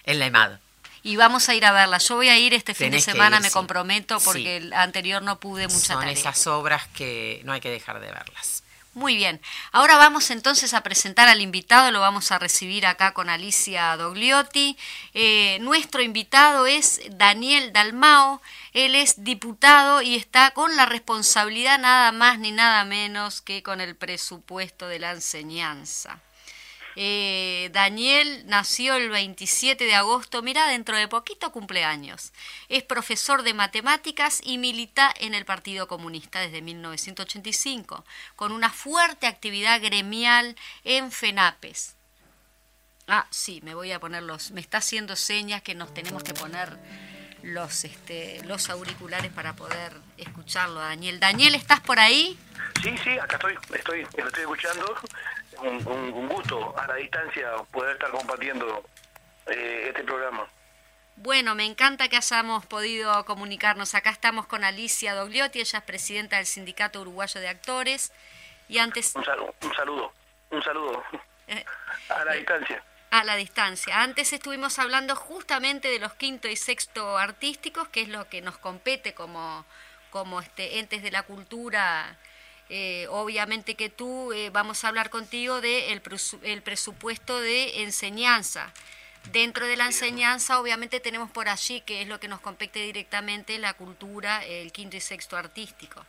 [0.06, 0.60] en la EMAD.
[1.04, 2.00] Y vamos a ir a verla.
[2.00, 3.54] Yo voy a ir este fin Tenés de semana, ir, me sí.
[3.54, 4.48] comprometo, porque Sí.
[4.48, 6.12] el anterior no pude mucha Son tarea.
[6.14, 8.64] esas obras que no hay que dejar de verlas.
[8.94, 9.40] Muy bien.
[9.72, 14.76] Ahora vamos entonces a presentar al invitado, lo vamos a recibir acá con Alicia Dogliotti.
[15.14, 18.42] Eh, nuestro invitado es Daniel Dalmao,
[18.74, 23.82] él es diputado y está con la responsabilidad nada más ni nada menos que con
[23.82, 26.22] el presupuesto de la enseñanza.
[27.00, 32.34] Eh, Daniel nació el 27 de agosto, mira, dentro de poquito cumpleaños.
[32.70, 38.04] Es profesor de matemáticas y milita en el Partido Comunista desde 1985,
[38.36, 41.96] con una fuerte actividad gremial en FENAPES.
[43.08, 44.50] Ah, sí, me voy a poner los...
[44.50, 46.80] Me está haciendo señas que nos tenemos que poner
[47.44, 51.20] los, este, los auriculares para poder escucharlo, Daniel.
[51.20, 52.38] Daniel, ¿estás por ahí?
[52.82, 54.96] Sí, sí, acá estoy, estoy, lo estoy escuchando
[55.62, 58.84] un, gusto a la distancia poder estar compartiendo
[59.48, 60.48] eh, este programa.
[61.16, 63.96] Bueno, me encanta que hayamos podido comunicarnos.
[63.96, 68.14] Acá estamos con Alicia Dogliotti, ella es presidenta del Sindicato Uruguayo de Actores.
[68.70, 69.16] Y antes...
[69.16, 70.14] Un, saludo, un saludo,
[70.52, 71.04] un saludo.
[71.48, 71.66] Eh,
[72.10, 72.84] a la eh, distancia.
[73.10, 74.02] A la distancia.
[74.02, 78.58] Antes estuvimos hablando justamente de los quinto y sexto artísticos, que es lo que nos
[78.58, 79.66] compete como,
[80.12, 82.18] como este, entes de la cultura
[82.70, 88.74] eh, obviamente que tú eh, vamos a hablar contigo del de el presupuesto de enseñanza.
[89.32, 93.58] Dentro de la enseñanza, obviamente tenemos por allí, que es lo que nos compete directamente,
[93.60, 96.06] la cultura, el quinto y sexto artístico.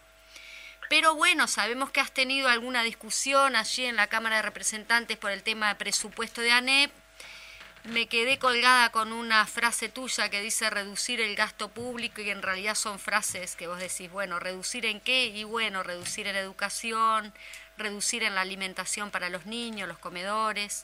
[0.88, 5.30] Pero bueno, sabemos que has tenido alguna discusión allí en la Cámara de Representantes por
[5.30, 6.90] el tema de presupuesto de ANEP
[7.84, 12.42] me quedé colgada con una frase tuya que dice reducir el gasto público y en
[12.42, 17.32] realidad son frases que vos decís, bueno, reducir en qué y bueno, reducir en educación,
[17.78, 20.82] reducir en la alimentación para los niños, los comedores.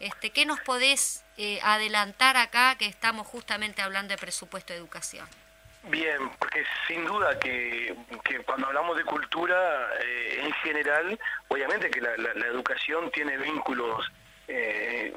[0.00, 5.26] Este, ¿Qué nos podés eh, adelantar acá que estamos justamente hablando de presupuesto de educación?
[5.90, 7.94] Bien, porque sin duda que,
[8.46, 11.18] cuando hablamos de cultura eh, en general,
[11.48, 12.14] obviamente que la,
[12.46, 14.10] educación tiene vínculos
[14.48, 15.12] eh,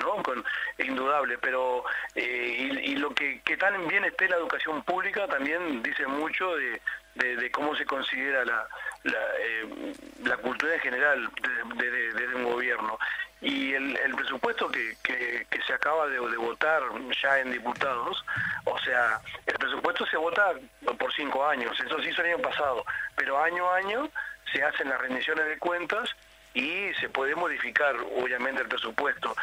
[0.00, 0.22] ¿no?
[0.22, 0.44] Con,
[0.78, 6.06] indudable, pero eh, y, lo que, que, tan bien esté la educación pública también dice
[6.06, 6.80] mucho de,
[7.14, 8.66] de, cómo se considera la,
[9.04, 9.92] la, eh,
[10.24, 11.30] la cultura en general
[11.76, 12.98] desde un gobierno.
[13.40, 16.82] Y el, presupuesto que, que, se acaba de, votar
[17.22, 18.24] ya en diputados,
[18.64, 20.54] o sea, el presupuesto se vota
[20.98, 22.84] por cinco años, eso sí hizo el año pasado,
[23.16, 24.10] pero año a año
[24.52, 26.08] se hacen las rendiciones de cuentas
[26.54, 29.34] y se puede modificar obviamente el presupuesto.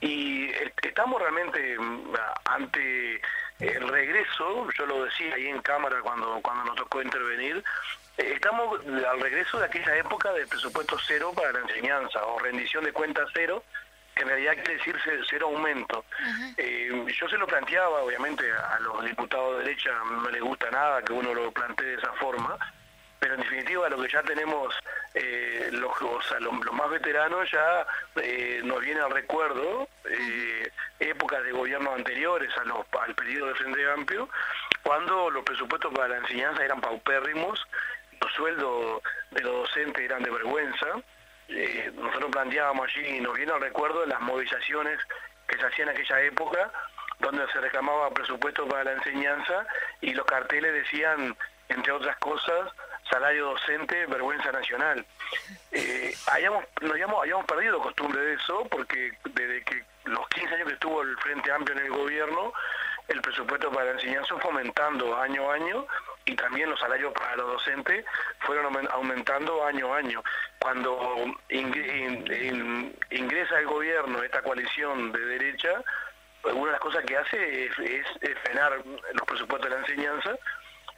[0.00, 0.50] Y
[0.82, 3.20] estamos realmente mm, ante
[3.58, 7.64] el regreso, yo lo decía ahí en cámara cuando, cuando nos tocó intervenir,
[8.18, 12.92] estamos al regreso de aquella época del presupuesto cero para la enseñanza o rendición de
[12.92, 13.62] cuentas cero,
[14.14, 14.96] que en realidad quiere decir
[15.30, 16.04] cero aumento.
[16.56, 21.02] Eh, yo se lo planteaba, obviamente a los diputados de derecha no les gusta nada
[21.02, 22.58] que uno lo plantee de esa forma,
[23.20, 24.74] pero en definitiva lo que ya tenemos,
[25.14, 27.86] eh, los, o sea, los, más veteranos ya
[28.22, 29.88] eh, nos viene al recuerdo
[30.98, 34.28] épocas de gobiernos anteriores a los, al periodo de Frente Amplio,
[34.82, 37.60] cuando los presupuestos para la enseñanza eran paupérrimos,
[38.20, 40.86] los sueldos de los docentes eran de vergüenza.
[41.94, 44.98] nosotros planteábamos allí, y nos viene al recuerdo las movilizaciones
[45.46, 46.70] que se hacían en aquella época,
[47.20, 49.66] donde se reclamaba presupuesto para la enseñanza
[50.00, 51.36] y los carteles decían,
[51.68, 52.70] entre otras cosas,
[53.10, 55.04] salario docente, vergüenza nacional.
[55.72, 60.68] Eh, hayamos, nos habíamos, habíamos perdido costumbre de eso porque desde que los 15 años
[60.68, 62.52] que estuvo el Frente Amplio en el gobierno,
[63.08, 65.86] el presupuesto para la enseñanza fue aumentando año a año
[66.26, 68.04] y también los salarios para los docentes
[68.40, 70.22] fueron aumentando año a año.
[70.58, 71.24] Cuando
[73.10, 75.82] ingresa el gobierno esta coalición de derecha,
[76.44, 78.06] una de las cosas que hace es,
[78.42, 80.36] frenar los presupuestos de la enseñanza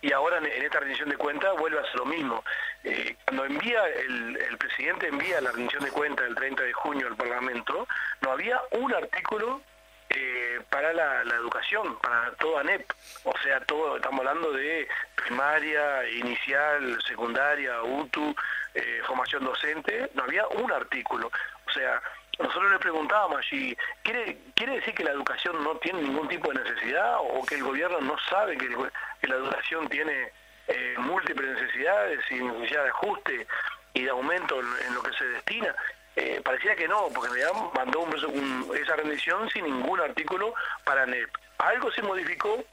[0.02, 2.42] y ahora en, esta rendición de cuentas vuelve a hacer lo mismo.
[2.84, 7.06] Eh, cuando envía el, el, presidente envía la rendición de cuentas el 30 de junio
[7.06, 7.86] al Parlamento,
[8.22, 9.62] no había un artículo
[10.10, 12.92] eh, para la, educación, para toda ANEP.
[13.24, 18.34] O sea, todo, estamos hablando de primaria, inicial, secundaria, UTU,
[18.74, 21.30] eh, formación docente, no había un artículo.
[21.66, 22.02] O sea,
[22.40, 26.62] nosotros le preguntábamos si ¿quiere, quiere decir que la educación no tiene ningún tipo de
[26.62, 30.32] necesidad o que el gobierno no sabe que, la educación tiene
[30.66, 33.46] eh, múltiples necesidades y necesidad de ajuste
[33.92, 35.74] y de aumento en, lo que se destina.
[36.16, 38.06] Eh, parecía que no, porque en realidad mandó
[38.74, 40.54] esa rendición sin ningún artículo
[40.84, 41.30] para NEP.
[41.58, 42.64] Algo se modificó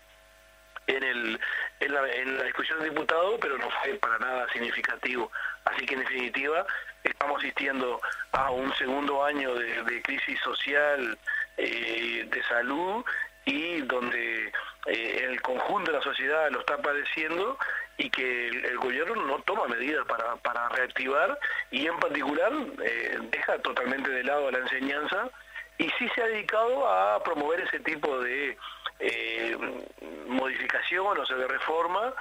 [0.88, 1.40] en, el,
[1.80, 5.32] en, la, discusión del diputado, pero no fue para nada significativo.
[5.66, 6.66] Así que en definitiva
[7.04, 11.18] estamos asistiendo a un segundo año de, crisis social,
[11.58, 13.06] eh, de salud
[13.48, 14.52] y donde
[14.88, 17.58] eh, el conjunto de la sociedad lo está padeciendo
[17.98, 21.40] y que el, gobierno no toma medidas para, para reactivar
[21.72, 22.52] y en particular
[22.84, 25.30] eh, deja totalmente de lado la enseñanza
[25.78, 28.58] y sí se ha dedicado a promover ese tipo de
[29.00, 29.58] eh,
[30.28, 32.14] modificación, o sea, de reforma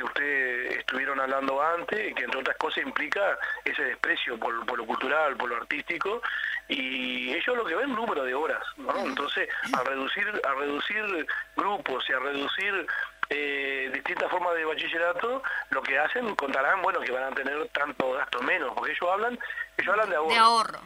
[0.00, 5.36] que ustedes estuvieron hablando antes que entre otras cosas implica ese desprecio por, lo cultural,
[5.36, 6.22] por lo artístico
[6.68, 8.96] y ellos lo que ven número de horas, ¿no?
[8.98, 11.26] Entonces, a reducir, a reducir
[11.56, 12.86] grupos y a reducir
[13.28, 18.12] eh, distintas formas de bachillerato, lo que hacen contarán, bueno, que van a tener tanto
[18.12, 19.38] gasto menos, porque ellos hablan,
[19.76, 20.32] ellos hablan de ahorro.
[20.32, 20.80] De ahorro.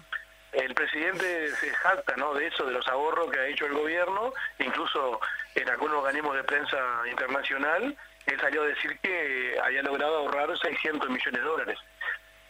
[0.52, 2.32] El presidente se jacta ¿no?
[2.34, 5.20] de eso, de los ahorros que ha hecho el gobierno, incluso
[5.54, 6.78] en algunos organismos de prensa
[7.10, 7.96] internacional,
[8.26, 11.78] él salió a decir que había logrado ahorrar 600 millones de dólares.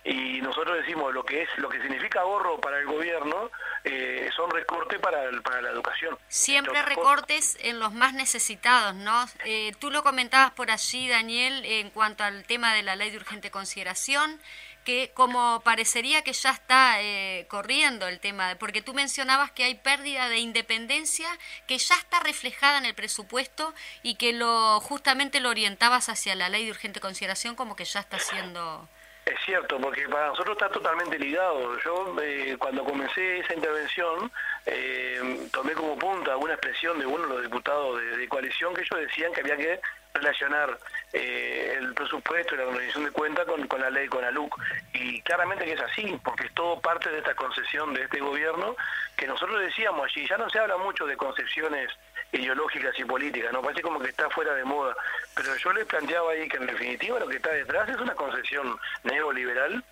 [0.07, 3.51] Y nosotros decimos lo que es lo que significa ahorro para el gobierno
[3.85, 6.19] eh, son recortes para, para la educación.
[6.29, 9.25] Siempre recortes en los más necesitados, ¿no?
[9.47, 13.17] Eh, tú lo comentabas por allí, Daniel, en cuanto al tema de la ley de
[13.17, 14.39] urgente consideración
[14.85, 19.75] que como parecería que ya está eh, corriendo el tema, porque tú mencionabas que hay
[19.75, 21.29] pérdida de independencia
[21.67, 26.49] que ya está reflejada en el presupuesto y que lo justamente lo orientabas hacia la
[26.49, 28.89] ley de urgente consideración como que ya está siendo...
[29.25, 31.79] Es cierto, porque para nosotros está totalmente ligado.
[31.79, 34.31] Yo eh, cuando comencé esa intervención
[34.67, 38.83] eh, tomé como punta una expresión de uno de los diputados de, de coalición que
[38.83, 39.81] ellos decían que había que
[40.15, 40.79] relacionar
[41.13, 44.57] eh, el presupuesto y la organización de cuentas con, la ley, con la LUC.
[44.95, 48.77] Y claramente que es así, porque es todo parte de esta concesión de este gobierno,
[49.17, 51.91] que nosotros decíamos allí, ya no se habla mucho de concepciones
[52.33, 53.63] ideológicas y políticas, ¿no?
[53.63, 54.97] Parece como que está fuera de moda.
[55.35, 58.79] Pero yo les planteaba ahí que en definitiva lo que está detrás es una concesión
[59.03, 59.85] neoliberal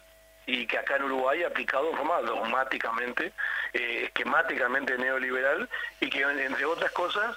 [0.46, 3.32] y que acá en Uruguay ha aplicado en forma dogmáticamente,
[3.72, 5.68] eh, esquemáticamente neoliberal
[6.00, 7.36] y que entre otras cosas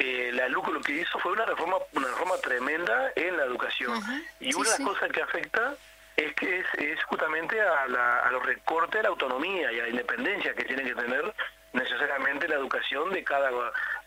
[0.00, 4.00] eh, la LUC lo que hizo fue una reforma una reforma tremenda en la educación.
[4.40, 5.74] Y una de las cosas que afecta
[6.16, 7.84] es que es, justamente a,
[8.24, 11.34] a los recortes de la autonomía y a la independencia que tiene que tener
[11.74, 13.50] necesariamente la educación de cada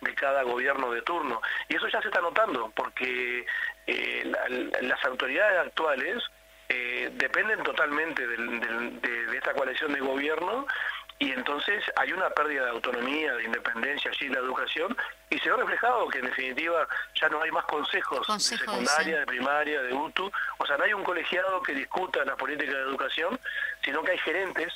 [0.02, 3.46] de cada gobierno de turno y eso ya se está notando porque
[3.88, 4.32] eh,
[4.82, 6.24] las autoridades actuales
[6.70, 10.66] eh, dependen totalmente de, esta coalición de gobierno
[11.20, 14.96] y entonces hay una pérdida de autonomía, de independencia allí en la educación
[15.30, 19.26] y se ve reflejado que en definitiva ya no hay más consejos de secundaria, de
[19.26, 23.40] primaria, de UTU, o sea, no hay un colegiado que discuta la política de educación,
[23.84, 24.74] sino que hay gerentes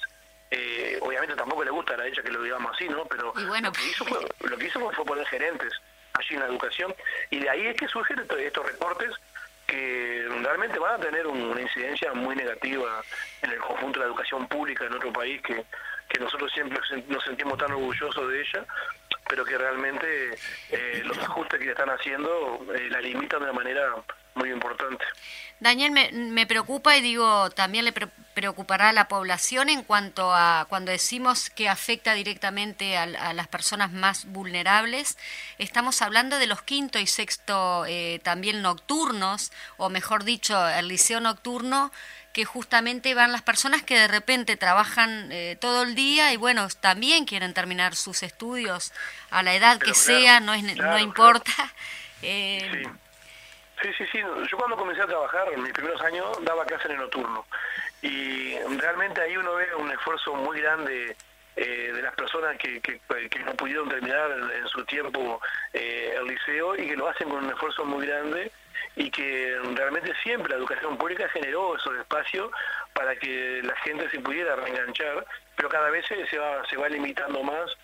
[0.49, 3.03] eh, obviamente tampoco le gusta a ella que lo digamos así, ¿no?
[3.05, 4.19] Pero lo, que hizo fue,
[4.49, 5.73] lo que hizo fue poner gerentes
[6.13, 6.95] allí en la educación
[7.29, 9.13] y de ahí es que surgen estos recortes
[9.65, 13.03] que realmente van a tener una incidencia muy negativa
[13.41, 15.65] en el conjunto de la educación pública en otro país que,
[16.07, 18.65] que nosotros siempre nos sentimos tan orgullosos de ella,
[19.27, 20.35] pero que realmente
[20.71, 23.95] eh, los ajustes que están haciendo eh, la limitan de una manera
[24.37, 25.03] muy importante.
[25.59, 27.93] Daniel, me, me preocupa y digo, también le
[28.37, 33.91] preocupará a la población en cuanto a cuando decimos que afecta directamente a, las personas
[33.91, 35.17] más vulnerables,
[35.57, 41.19] estamos hablando de los quinto y sexto eh, también nocturnos, o mejor dicho, el liceo
[41.19, 41.91] nocturno,
[42.31, 46.67] que justamente van las personas que de repente trabajan eh, todo el día y bueno,
[46.79, 48.93] también quieren terminar sus estudios
[49.31, 51.51] a la edad que sea, no, es, no importa.
[52.23, 53.06] Eh, Sí,
[53.81, 54.19] sí, sí.
[54.19, 57.45] Yo cuando comencé a trabajar, en mis primeros años, daba clase en el nocturno.
[58.01, 61.15] Y realmente ahí uno ve un esfuerzo muy grande
[61.55, 62.99] eh, de las personas que, que,
[63.43, 65.41] no pudieron terminar en, su tiempo
[65.73, 68.51] eh, el liceo y que lo hacen con un esfuerzo muy grande
[68.95, 72.51] y que realmente siempre la educación pública generó esos espacios
[72.93, 75.25] para que la gente se pudiera reenganchar,
[75.55, 77.75] pero cada vez se va, se va limitando más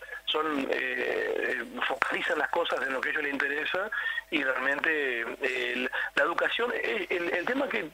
[0.69, 3.89] eh, focalizan las cosas en lo que a ellos les interesa
[4.31, 7.89] y realmente eh, la educación, eh, el, tema que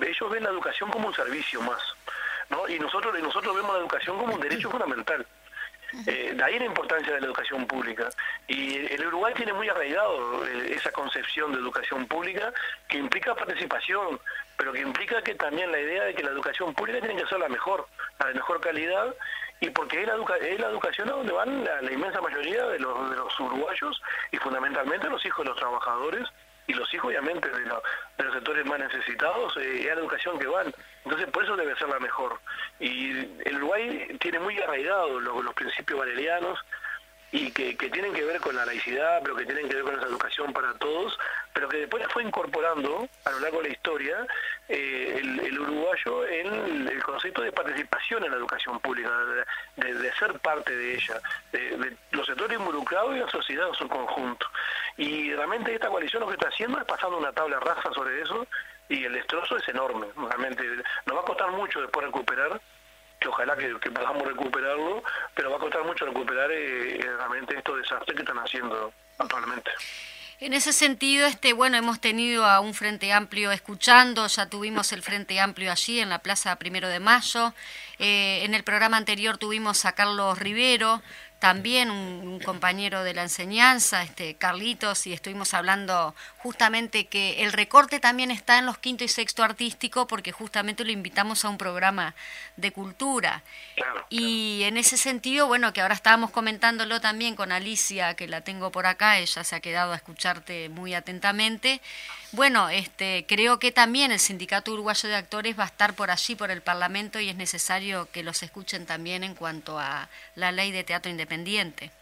[0.00, 1.80] ellos ven la educación como un servicio más,
[2.48, 2.68] ¿no?
[2.68, 5.26] Y nosotros, nosotros vemos la educación como un derecho fundamental.
[5.92, 8.08] de ahí la importancia de la educación pública.
[8.48, 12.52] Y el Uruguay tiene muy arraigado esa concepción de educación pública
[12.88, 14.18] que implica participación,
[14.56, 17.38] pero que implica que también la idea de que la educación pública tiene que ser
[17.38, 17.86] la mejor,
[18.18, 19.14] la de mejor calidad
[19.60, 23.10] y porque es la, es la educación a donde van la, inmensa mayoría de los,
[23.10, 24.02] de los uruguayos
[24.32, 26.28] y fundamentalmente los hijos de los trabajadores
[26.66, 30.46] y los hijos obviamente de, de los sectores más necesitados eh, es la educación que
[30.46, 30.72] van.
[31.04, 32.40] Entonces por eso debe ser la mejor.
[32.80, 33.10] Y
[33.44, 36.58] el Uruguay tiene muy arraigados los, los principios valerianos,
[37.34, 40.06] y que, tienen que ver con la laicidad, pero que tienen que ver con esa
[40.06, 41.18] educación para todos,
[41.54, 44.26] pero que después fue incorporando a lo largo de la historia
[44.68, 49.08] eh, el, uruguayo en el concepto de participación en la educación pública,
[49.76, 51.20] de, ser parte de ella,
[51.52, 54.46] de, los sectores involucrados y la sociedad en su conjunto.
[54.96, 58.46] Y realmente esta coalición lo que está haciendo es pasando una tabla rasa sobre eso
[58.88, 60.08] y el destrozo es enorme.
[60.16, 60.64] Realmente
[61.06, 62.60] nos va a costar mucho después recuperar,
[63.20, 68.16] que ojalá que, podamos recuperarlo, pero va a costar mucho recuperar eh, realmente estos desastres
[68.16, 69.70] que están haciendo actualmente.
[70.40, 75.00] En ese sentido, este, bueno, hemos tenido a un Frente Amplio escuchando, ya tuvimos el
[75.00, 77.54] Frente Amplio allí en la Plaza Primero de Mayo,
[78.00, 81.02] eh, en el programa anterior tuvimos a Carlos Rivero,
[81.44, 88.00] también un, compañero de la enseñanza, este Carlitos, y estuvimos hablando justamente que el recorte
[88.00, 92.14] también está en los quinto y sexto artístico porque justamente lo invitamos a un programa
[92.56, 93.42] de cultura.
[94.08, 98.72] y en ese sentido, bueno, que ahora estábamos comentándolo también con Alicia, que la tengo
[98.72, 101.82] por acá, ella se ha quedado a escucharte muy atentamente.
[102.34, 106.34] Bueno, este, creo que también el Sindicato Uruguayo de Actores va a estar por allí,
[106.34, 110.72] por el Parlamento, y es necesario que los escuchen también en cuanto a la ley
[110.72, 111.92] de teatro independiente.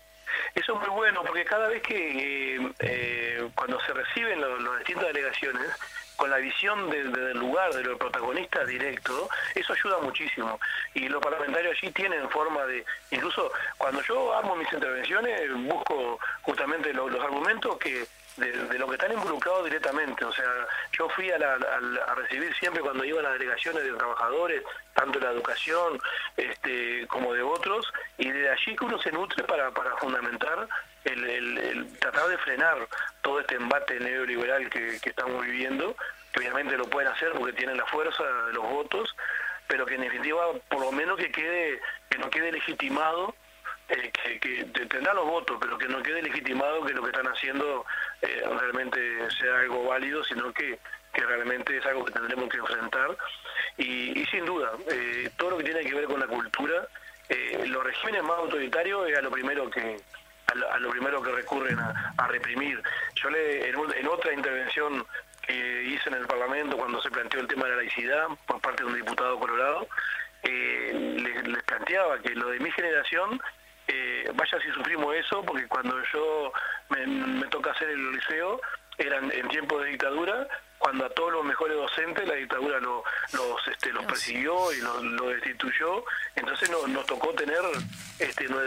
[0.55, 5.69] Eso es muy bueno, porque cada vez que eh, cuando se reciben las distintas delegaciones,
[6.17, 10.59] con la visión del lugar, de los protagonistas directo, eso ayuda muchísimo.
[10.95, 16.95] Y los parlamentarios allí tienen forma de, incluso cuando yo hago mis intervenciones, busco justamente
[16.95, 18.07] los argumentos que
[18.37, 20.25] de, lo que están involucrados directamente.
[20.25, 24.63] O sea, yo fui a, a, recibir siempre cuando iba a las delegaciones de trabajadores,
[24.95, 26.01] tanto de la educación
[26.37, 27.87] este, como de otros,
[28.19, 30.69] y de allí que uno se nutre para, para fundamentar
[31.05, 32.89] el, tratar de frenar
[33.23, 35.97] todo este embate neoliberal que, que estamos viviendo,
[36.33, 39.15] que obviamente lo pueden hacer porque tienen la fuerza de los votos,
[39.67, 41.81] pero que en definitiva por lo menos que quede
[42.11, 43.35] que no quede legitimado
[43.93, 47.27] eh, que, que, tendrá los votos, pero que no quede legitimado que lo que están
[47.27, 47.85] haciendo
[48.23, 50.79] eh, realmente sea algo válido, sino que,
[51.13, 53.17] que realmente es algo que tendremos que enfrentar.
[53.77, 56.89] Y, sin duda, eh, todo lo que tiene que ver con la cultura,
[57.67, 59.97] los regímenes más autoritarios es a lo primero que
[60.47, 62.83] a lo, primero que recurren a, reprimir.
[63.15, 65.07] Yo le, en, otra intervención
[65.47, 68.83] que hice en el Parlamento cuando se planteó el tema de la laicidad por parte
[68.83, 69.89] de un diputado colorado,
[70.43, 73.41] les planteaba que lo de mi generación
[73.89, 76.53] eh, vaya si sufrimos eso, porque cuando yo
[76.89, 78.61] me, toca hacer el liceo,
[78.99, 80.47] eran en tiempos de dictadura,
[80.79, 83.05] cuando a todos los mejores docentes la dictadura los,
[83.69, 86.05] este, los persiguió y los, destituyó,
[86.35, 87.61] entonces nos tocó tener
[88.19, 88.63] este, una,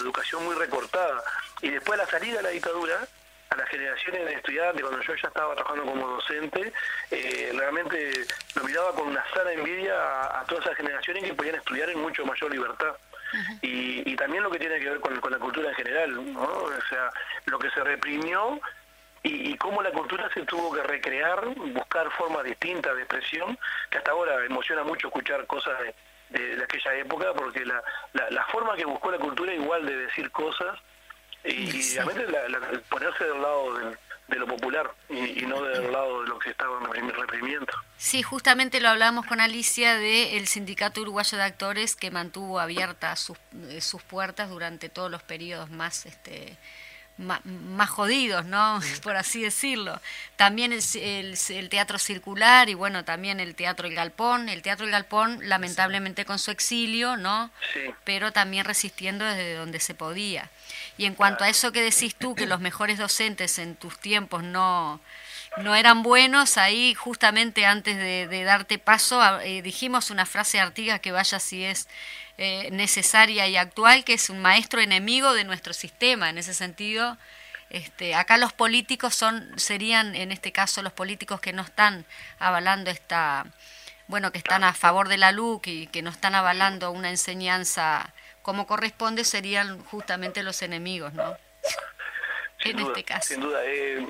[0.00, 1.22] educación muy recortada.
[1.62, 3.06] Y después de la salida de la dictadura,
[3.50, 6.72] a las generaciones de estudiantes, cuando yo ya estaba trabajando como docente,
[7.10, 11.54] eh, realmente lo miraba con una sana envidia a, a todas esas generaciones que podían
[11.56, 12.96] estudiar en mucho mayor libertad
[13.62, 16.42] y, también lo que tiene que ver con, la cultura en general, ¿no?
[16.42, 17.10] O sea,
[17.46, 18.60] lo que se reprimió
[19.22, 23.58] y, cómo la cultura se tuvo que recrear, buscar formas distintas de expresión,
[23.90, 25.74] que hasta ahora emociona mucho escuchar cosas
[26.30, 27.82] de, aquella época, porque la,
[28.12, 30.78] la, forma que buscó la cultura igual de decir cosas
[31.44, 32.26] y, realmente
[32.88, 33.98] ponerse del lado del
[34.28, 37.72] de lo popular y, no del lado de lo que estaban reprimiendo.
[37.96, 43.38] Sí, justamente lo hablamos con Alicia del Sindicato Uruguayo de Actores que mantuvo abiertas sus,
[43.68, 46.56] eh, sus puertas durante todos los periodos más este
[47.16, 48.80] más, jodidos, ¿no?
[49.02, 50.00] Por así decirlo.
[50.36, 50.82] También el,
[51.48, 54.48] el, teatro circular y bueno, también el teatro El Galpón.
[54.48, 57.50] El teatro El Galpón, lamentablemente con su exilio, ¿no?
[58.04, 60.50] Pero también resistiendo desde donde se podía.
[60.96, 64.42] Y en cuanto a eso que decís tú, que los mejores docentes en tus tiempos
[64.42, 65.00] no,
[65.58, 71.00] no eran buenos, ahí justamente antes de, darte paso eh, dijimos una frase de Artigas
[71.00, 71.88] que vaya si es
[72.36, 76.30] eh, necesaria y actual, que es un maestro enemigo de nuestro sistema.
[76.30, 77.16] En ese sentido,
[77.70, 82.04] este, acá los políticos son serían, en este caso, los políticos que no están
[82.40, 83.46] avalando esta,
[84.08, 88.12] bueno, que están a favor de la LUC y que no están avalando una enseñanza
[88.42, 91.36] como corresponde, serían justamente los enemigos, ¿no?
[92.64, 93.28] en este caso.
[93.28, 94.04] Sin duda, eh,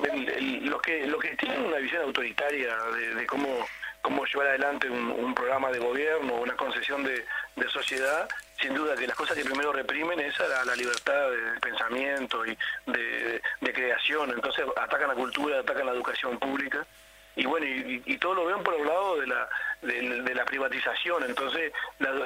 [0.63, 2.75] los, que, lo que tienen una visión autoritaria
[3.17, 3.67] de cómo
[4.05, 7.25] cómo llevar adelante un, programa de gobierno, una concesión de,
[7.69, 8.29] sociedad,
[8.61, 12.57] sin duda que las cosas que primero reprimen es a la, libertad de, pensamiento y
[12.87, 13.41] de,
[13.73, 14.31] creación.
[14.31, 16.87] Entonces atacan la cultura, atacan la educación pública.
[17.35, 19.49] Y bueno, y, todo lo ven por el lado de la,
[19.81, 21.25] de, la privatización.
[21.25, 21.73] Entonces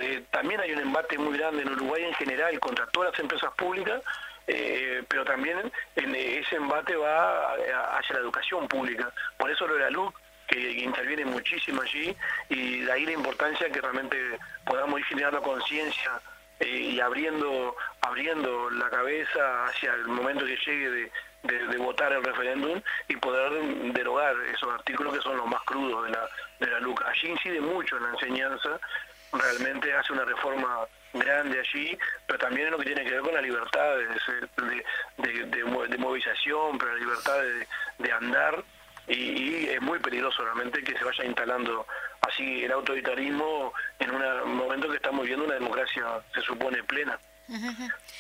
[0.03, 3.53] eh, también hay un embate muy grande en Uruguay en general contra todas las empresas
[3.55, 4.03] públicas,
[4.49, 7.55] eh, pero también en ese embate va
[7.97, 9.13] hacia la educación pública.
[9.39, 10.13] Por eso lo de la luz
[10.49, 12.15] que interviene muchísimo allí
[12.49, 14.17] y de ahí la importancia que realmente
[14.65, 16.21] podamos ir generando conciencia
[16.61, 22.81] eh, y abriendo abriendo la cabeza hacia el momento que llegue de, votar el referéndum
[23.07, 23.53] y poder
[23.93, 26.29] derogar esos artículos que son los más crudos de la,
[26.59, 27.03] de la LUC.
[27.03, 28.81] Allí incide mucho en la enseñanza,
[29.33, 31.97] realmente hace una reforma grande allí,
[32.27, 36.93] pero también en lo que tiene que ver con la libertad de, de, movilización, pero
[36.93, 37.39] la libertad
[37.99, 38.65] de, andar,
[39.09, 41.87] y, es muy peligroso realmente que se vaya instalando
[42.21, 46.05] así el autoritarismo en un momento que estamos viviendo una democracia,
[46.35, 47.19] se supone, plena.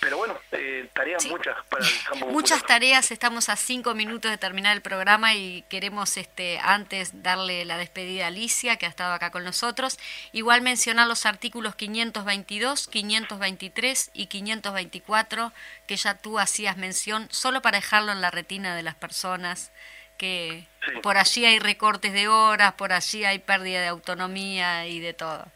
[0.00, 4.38] Pero bueno, eh, tareas muchas para el campo Muchas tareas, estamos a cinco minutos de
[4.38, 9.12] terminar el programa y queremos este antes darle la despedida a Alicia, que ha estado
[9.12, 9.98] acá con nosotros.
[10.32, 15.52] Igual mencionar los artículos 522, 523 y 524,
[15.86, 19.72] que ya tú hacías mención, solo para dejarlo en la retina de las personas
[20.18, 20.66] que
[21.02, 25.46] por allí hay recortes de horas, por allí hay pérdida de autonomía y de todo.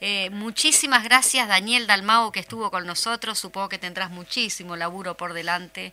[0.00, 5.32] Eh, muchísimas gracias Daniel Dalmao que estuvo con nosotros, supongo que tendrás muchísimo laburo por
[5.32, 5.92] delante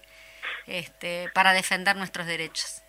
[0.67, 2.81] este, para defender nuestros derechos.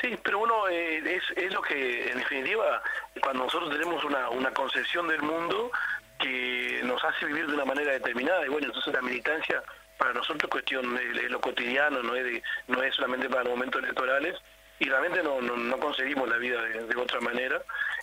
[0.00, 2.82] Sí, pero bueno, eh, es, es, lo que en definitiva,
[3.20, 5.72] cuando nosotros tenemos una, una concepción del mundo
[6.20, 9.62] que nos hace vivir de una manera determinada, y bueno, entonces la militancia
[9.96, 13.82] para nosotros es cuestión de, lo cotidiano, no es, no es solamente para los momentos
[13.82, 14.36] electorales,
[14.78, 17.60] y realmente no, no, no concebimos la vida de, otra manera.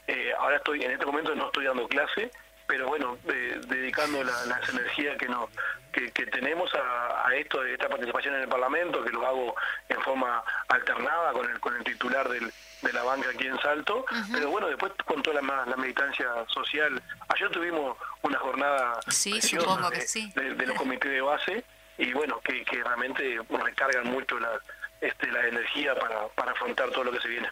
[0.08, 2.32] Eh, ahora estoy, en este momento no estoy dando clase,
[2.68, 5.50] pero bueno, dedicando la, las energías que, no,
[5.92, 9.56] que, tenemos a, esto, de esta participación en el Parlamento, que lo hago
[9.88, 12.52] en forma alternada con el, con el titular del,
[12.82, 17.02] de la banca aquí en Salto, pero bueno, después con toda la, la militancia social,
[17.30, 20.32] ayer tuvimos una jornada sí, supongo que sí.
[20.36, 21.64] de, los comités de base
[21.98, 24.60] y bueno, que, que realmente recargan mucho la,
[25.02, 27.50] este, la energía para, para afrontar todo lo que se viene.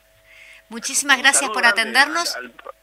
[0.69, 2.35] Muchísimas gracias por atendernos.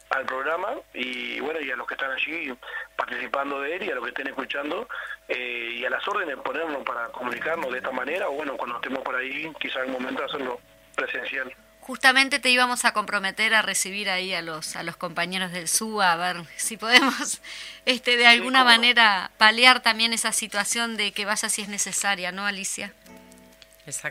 [0.09, 2.53] Al, programa y bueno, y a los que están allí
[2.97, 4.87] participando de él y a los que estén escuchando
[5.29, 8.99] eh, y a las órdenes ponernos para comunicarnos de esta manera o bueno, cuando estemos
[9.03, 10.59] por ahí, quizá en un momento hacerlo
[10.95, 11.53] presencial.
[11.79, 16.11] Justamente te íbamos a comprometer a recibir ahí a los a los compañeros del SUA,
[16.11, 17.41] a ver si podemos
[17.85, 22.45] este de alguna manera paliar también esa situación de que vaya si es necesaria, ¿no,
[22.45, 22.93] Alicia?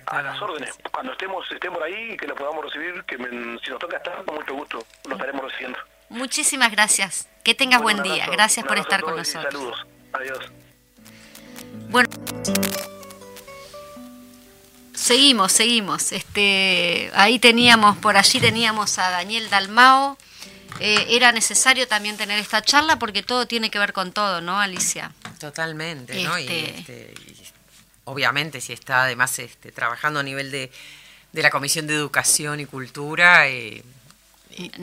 [0.06, 0.74] A las órdenes.
[0.90, 4.34] Cuando estemos, estemos por ahí, que lo podamos recibir, que si nos toca estar, con
[4.34, 5.78] mucho gusto, lo estaremos recibiendo.
[6.08, 7.28] Muchísimas gracias.
[7.44, 8.26] Que tengas buen día.
[8.26, 9.52] gracias por estar con nosotros.
[9.52, 9.86] Saludos.
[10.12, 10.52] Adiós.
[11.88, 12.10] Bueno.
[14.92, 16.12] Seguimos, seguimos.
[16.12, 20.18] Este, ahí teníamos, por allí teníamos a Daniel Dalmao.
[20.80, 24.58] Eh, era necesario también tener esta charla porque todo tiene que ver con todo, ¿no,
[24.60, 25.12] Alicia?
[25.38, 26.38] Totalmente, ¿no?
[26.38, 27.14] Y, este, este
[28.10, 30.70] obviamente si está además este, trabajando a nivel de,
[31.32, 33.82] de la Comisión de Educación y Cultura, eh,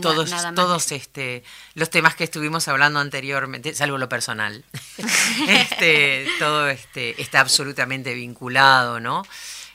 [0.01, 1.43] todos, todos este,
[1.75, 4.63] los temas que estuvimos hablando anteriormente, salvo lo personal,
[5.47, 9.25] este, todo este, está absolutamente vinculado, ¿no?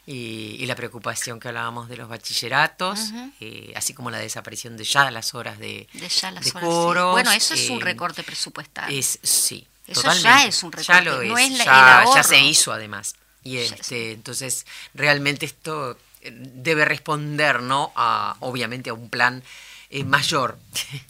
[0.04, 5.10] Y, la preocupación que hablábamos de los bachilleratos, eh, así como la desaparición de ya
[5.10, 8.98] las horas de, de, ya las horas, Bueno, eso es un eh, recorte presupuestario.
[8.98, 13.14] Es, sí, eso ya es un recorte, ya lo es, ya se hizo además.
[13.44, 17.92] Y este, entonces, realmente esto eh, debe responder, ¿no?
[17.96, 19.42] A, obviamente a un plan
[19.94, 20.58] eh, mayor.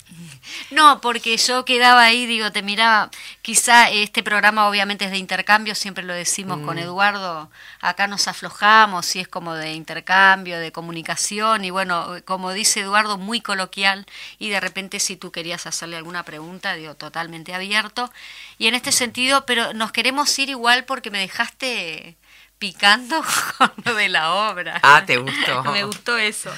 [0.70, 3.10] No, porque yo quedaba ahí, digo, te miraba,
[3.42, 6.80] quizá este programa obviamente es de intercambio, siempre lo decimos con mm.
[6.80, 12.80] Eduardo, acá nos aflojamos y es como de intercambio, de comunicación y bueno, como dice
[12.80, 14.06] Eduardo, muy coloquial
[14.38, 18.10] y de repente si tú querías hacerle alguna pregunta, digo, totalmente abierto.
[18.58, 22.16] Y en este sentido, pero nos queremos ir igual porque me dejaste
[22.62, 23.20] picando
[23.58, 24.78] con lo de la obra.
[24.84, 25.64] Ah, te gustó.
[25.72, 26.48] Me gustó eso.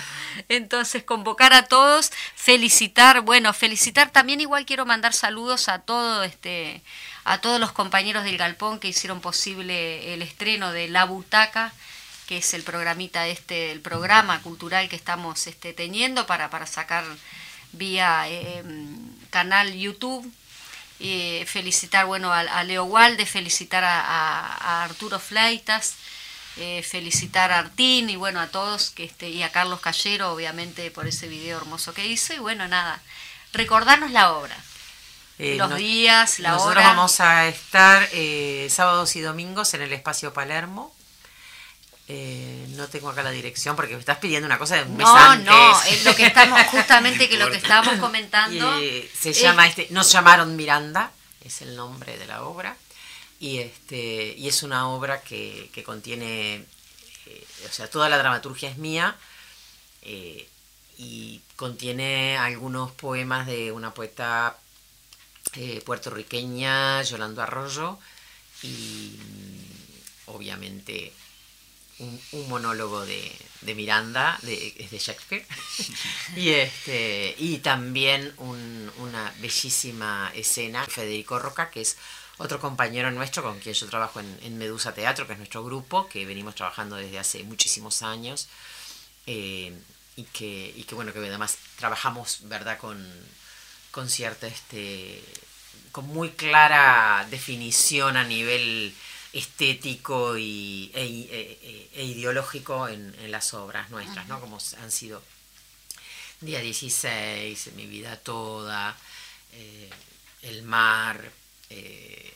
[0.50, 6.82] Entonces, convocar a todos, felicitar, bueno, felicitar también igual quiero mandar saludos a todo este
[7.24, 11.72] a todos los compañeros del Galpón que hicieron posible el estreno de La Butaca,
[12.26, 17.04] que es el programita este, el programa cultural que estamos este, teniendo para, para sacar
[17.72, 20.30] vía em, canal YouTube
[21.46, 25.94] felicitar bueno a, Leo Walde, felicitar a, Arturo Fleitas,
[26.56, 30.90] eh, felicitar a Artín y bueno a todos que este, y a Carlos Callero obviamente
[30.90, 33.00] por ese video hermoso que hizo y bueno nada,
[33.52, 34.56] recordarnos la obra.
[35.40, 36.82] Eh, los días, la nosotros hora.
[36.82, 40.93] Nosotros vamos a estar eh, sábados y domingos en el espacio Palermo
[42.06, 45.06] eh, no tengo acá la dirección porque me estás pidiendo una cosa de un mes
[45.06, 48.78] no, No, es lo que estamos, justamente que lo que estábamos comentando.
[49.18, 52.76] se llama este, nos llamaron Miranda, es el nombre de la obra.
[53.40, 56.66] Y este, y es una obra que, contiene,
[57.26, 59.16] eh, o sea, toda la dramaturgia es mía.
[60.02, 60.48] Eh,
[60.98, 64.58] y contiene algunos poemas de una poeta
[65.84, 67.98] puertorriqueña, Yolando Arroyo,
[68.62, 71.12] y mm, obviamente
[71.98, 75.46] un, monólogo de, de Miranda, de, es de Shakespeare,
[76.36, 81.96] y, este, y también una bellísima escena, Federico Roca, que es
[82.38, 86.26] otro compañero nuestro con quien yo trabajo en, Medusa Teatro, que es nuestro grupo, que
[86.26, 88.48] venimos trabajando desde hace muchísimos años.
[89.26, 89.72] Eh,
[90.16, 93.04] y que, y que bueno, que además trabajamos, ¿verdad?, con,
[93.90, 95.22] con cierta, este,
[95.92, 98.94] con muy clara definición a nivel
[99.34, 104.40] estético y, e, e, e ideológico en, en, las obras nuestras, ¿no?
[104.40, 105.22] Como han sido
[106.40, 108.96] Día 16, Mi vida toda,
[109.52, 109.90] eh,
[110.42, 111.30] El mar,
[111.70, 112.34] eh,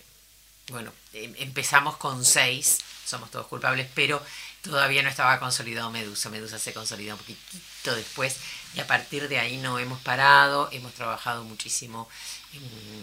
[0.71, 4.23] bueno, em, empezamos con seis, somos todos culpables, pero
[4.63, 6.31] todavía no estaba consolidado Medusa.
[6.31, 8.37] Medusa se consolidó un poquitito después
[8.75, 10.69] y a partir de ahí no hemos parado.
[10.73, 12.09] Hemos trabajado muchísimo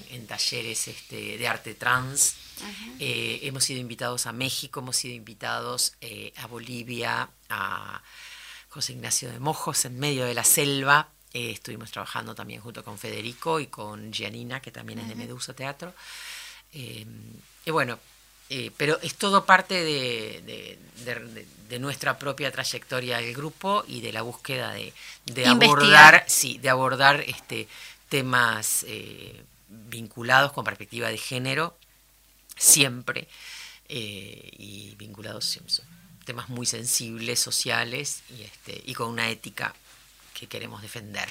[0.09, 2.35] en, talleres este, de arte trans.
[2.99, 8.01] Eh, hemos sido invitados a México, hemos sido invitados eh, a Bolivia, a
[8.69, 11.09] José Ignacio de Mojos, en medio de la selva.
[11.33, 15.53] Eh, estuvimos trabajando también junto con Federico y con Gianina, que también es de Medusa
[15.53, 15.93] Teatro.
[16.71, 17.99] y bueno,
[18.49, 20.77] eh, pero es todo parte de,
[21.79, 24.93] nuestra propia trayectoria del grupo y de la búsqueda de,
[25.45, 27.67] abordar, sí, de abordar este,
[28.07, 31.75] temas eh, vinculados con perspectiva de género,
[32.55, 33.27] siempre,
[33.89, 35.59] eh, y vinculados
[36.23, 39.75] temas muy sensibles, sociales y, este, y con una ética
[40.35, 41.27] que queremos defender.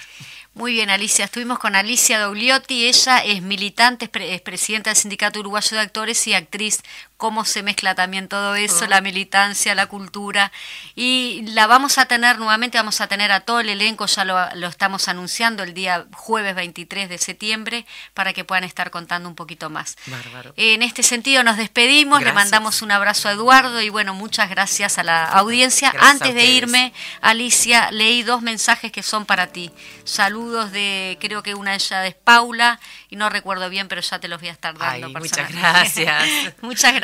[0.55, 1.27] Muy bien, Alicia.
[1.27, 2.87] Estuvimos con Alicia Dogliotti.
[2.87, 6.81] Ella es militante, es, presidenta del Sindicato Uruguayo de Actores y actriz
[7.17, 10.53] cómo se mezcla también todo eso, la militancia, la cultura.
[10.95, 14.67] Y la vamos a tener nuevamente, vamos a tener a todo el elenco, ya lo,
[14.67, 19.71] estamos anunciando el día jueves 23 de septiembre, para que puedan estar contando un poquito
[19.71, 19.97] más.
[20.07, 20.53] Bárbaro.
[20.57, 24.99] En este sentido nos despedimos, le mandamos un abrazo a Eduardo y bueno, muchas gracias
[24.99, 25.95] a la audiencia.
[26.01, 29.71] Antes de irme, Alicia, leí dos mensajes que son para ti.
[30.05, 34.19] Saludos de, creo que una de ellas es Paula, y no recuerdo bien, pero ya
[34.19, 35.09] te los voy a estar dando.
[35.11, 36.55] muchas gracias.
[36.61, 37.04] muchas gracias.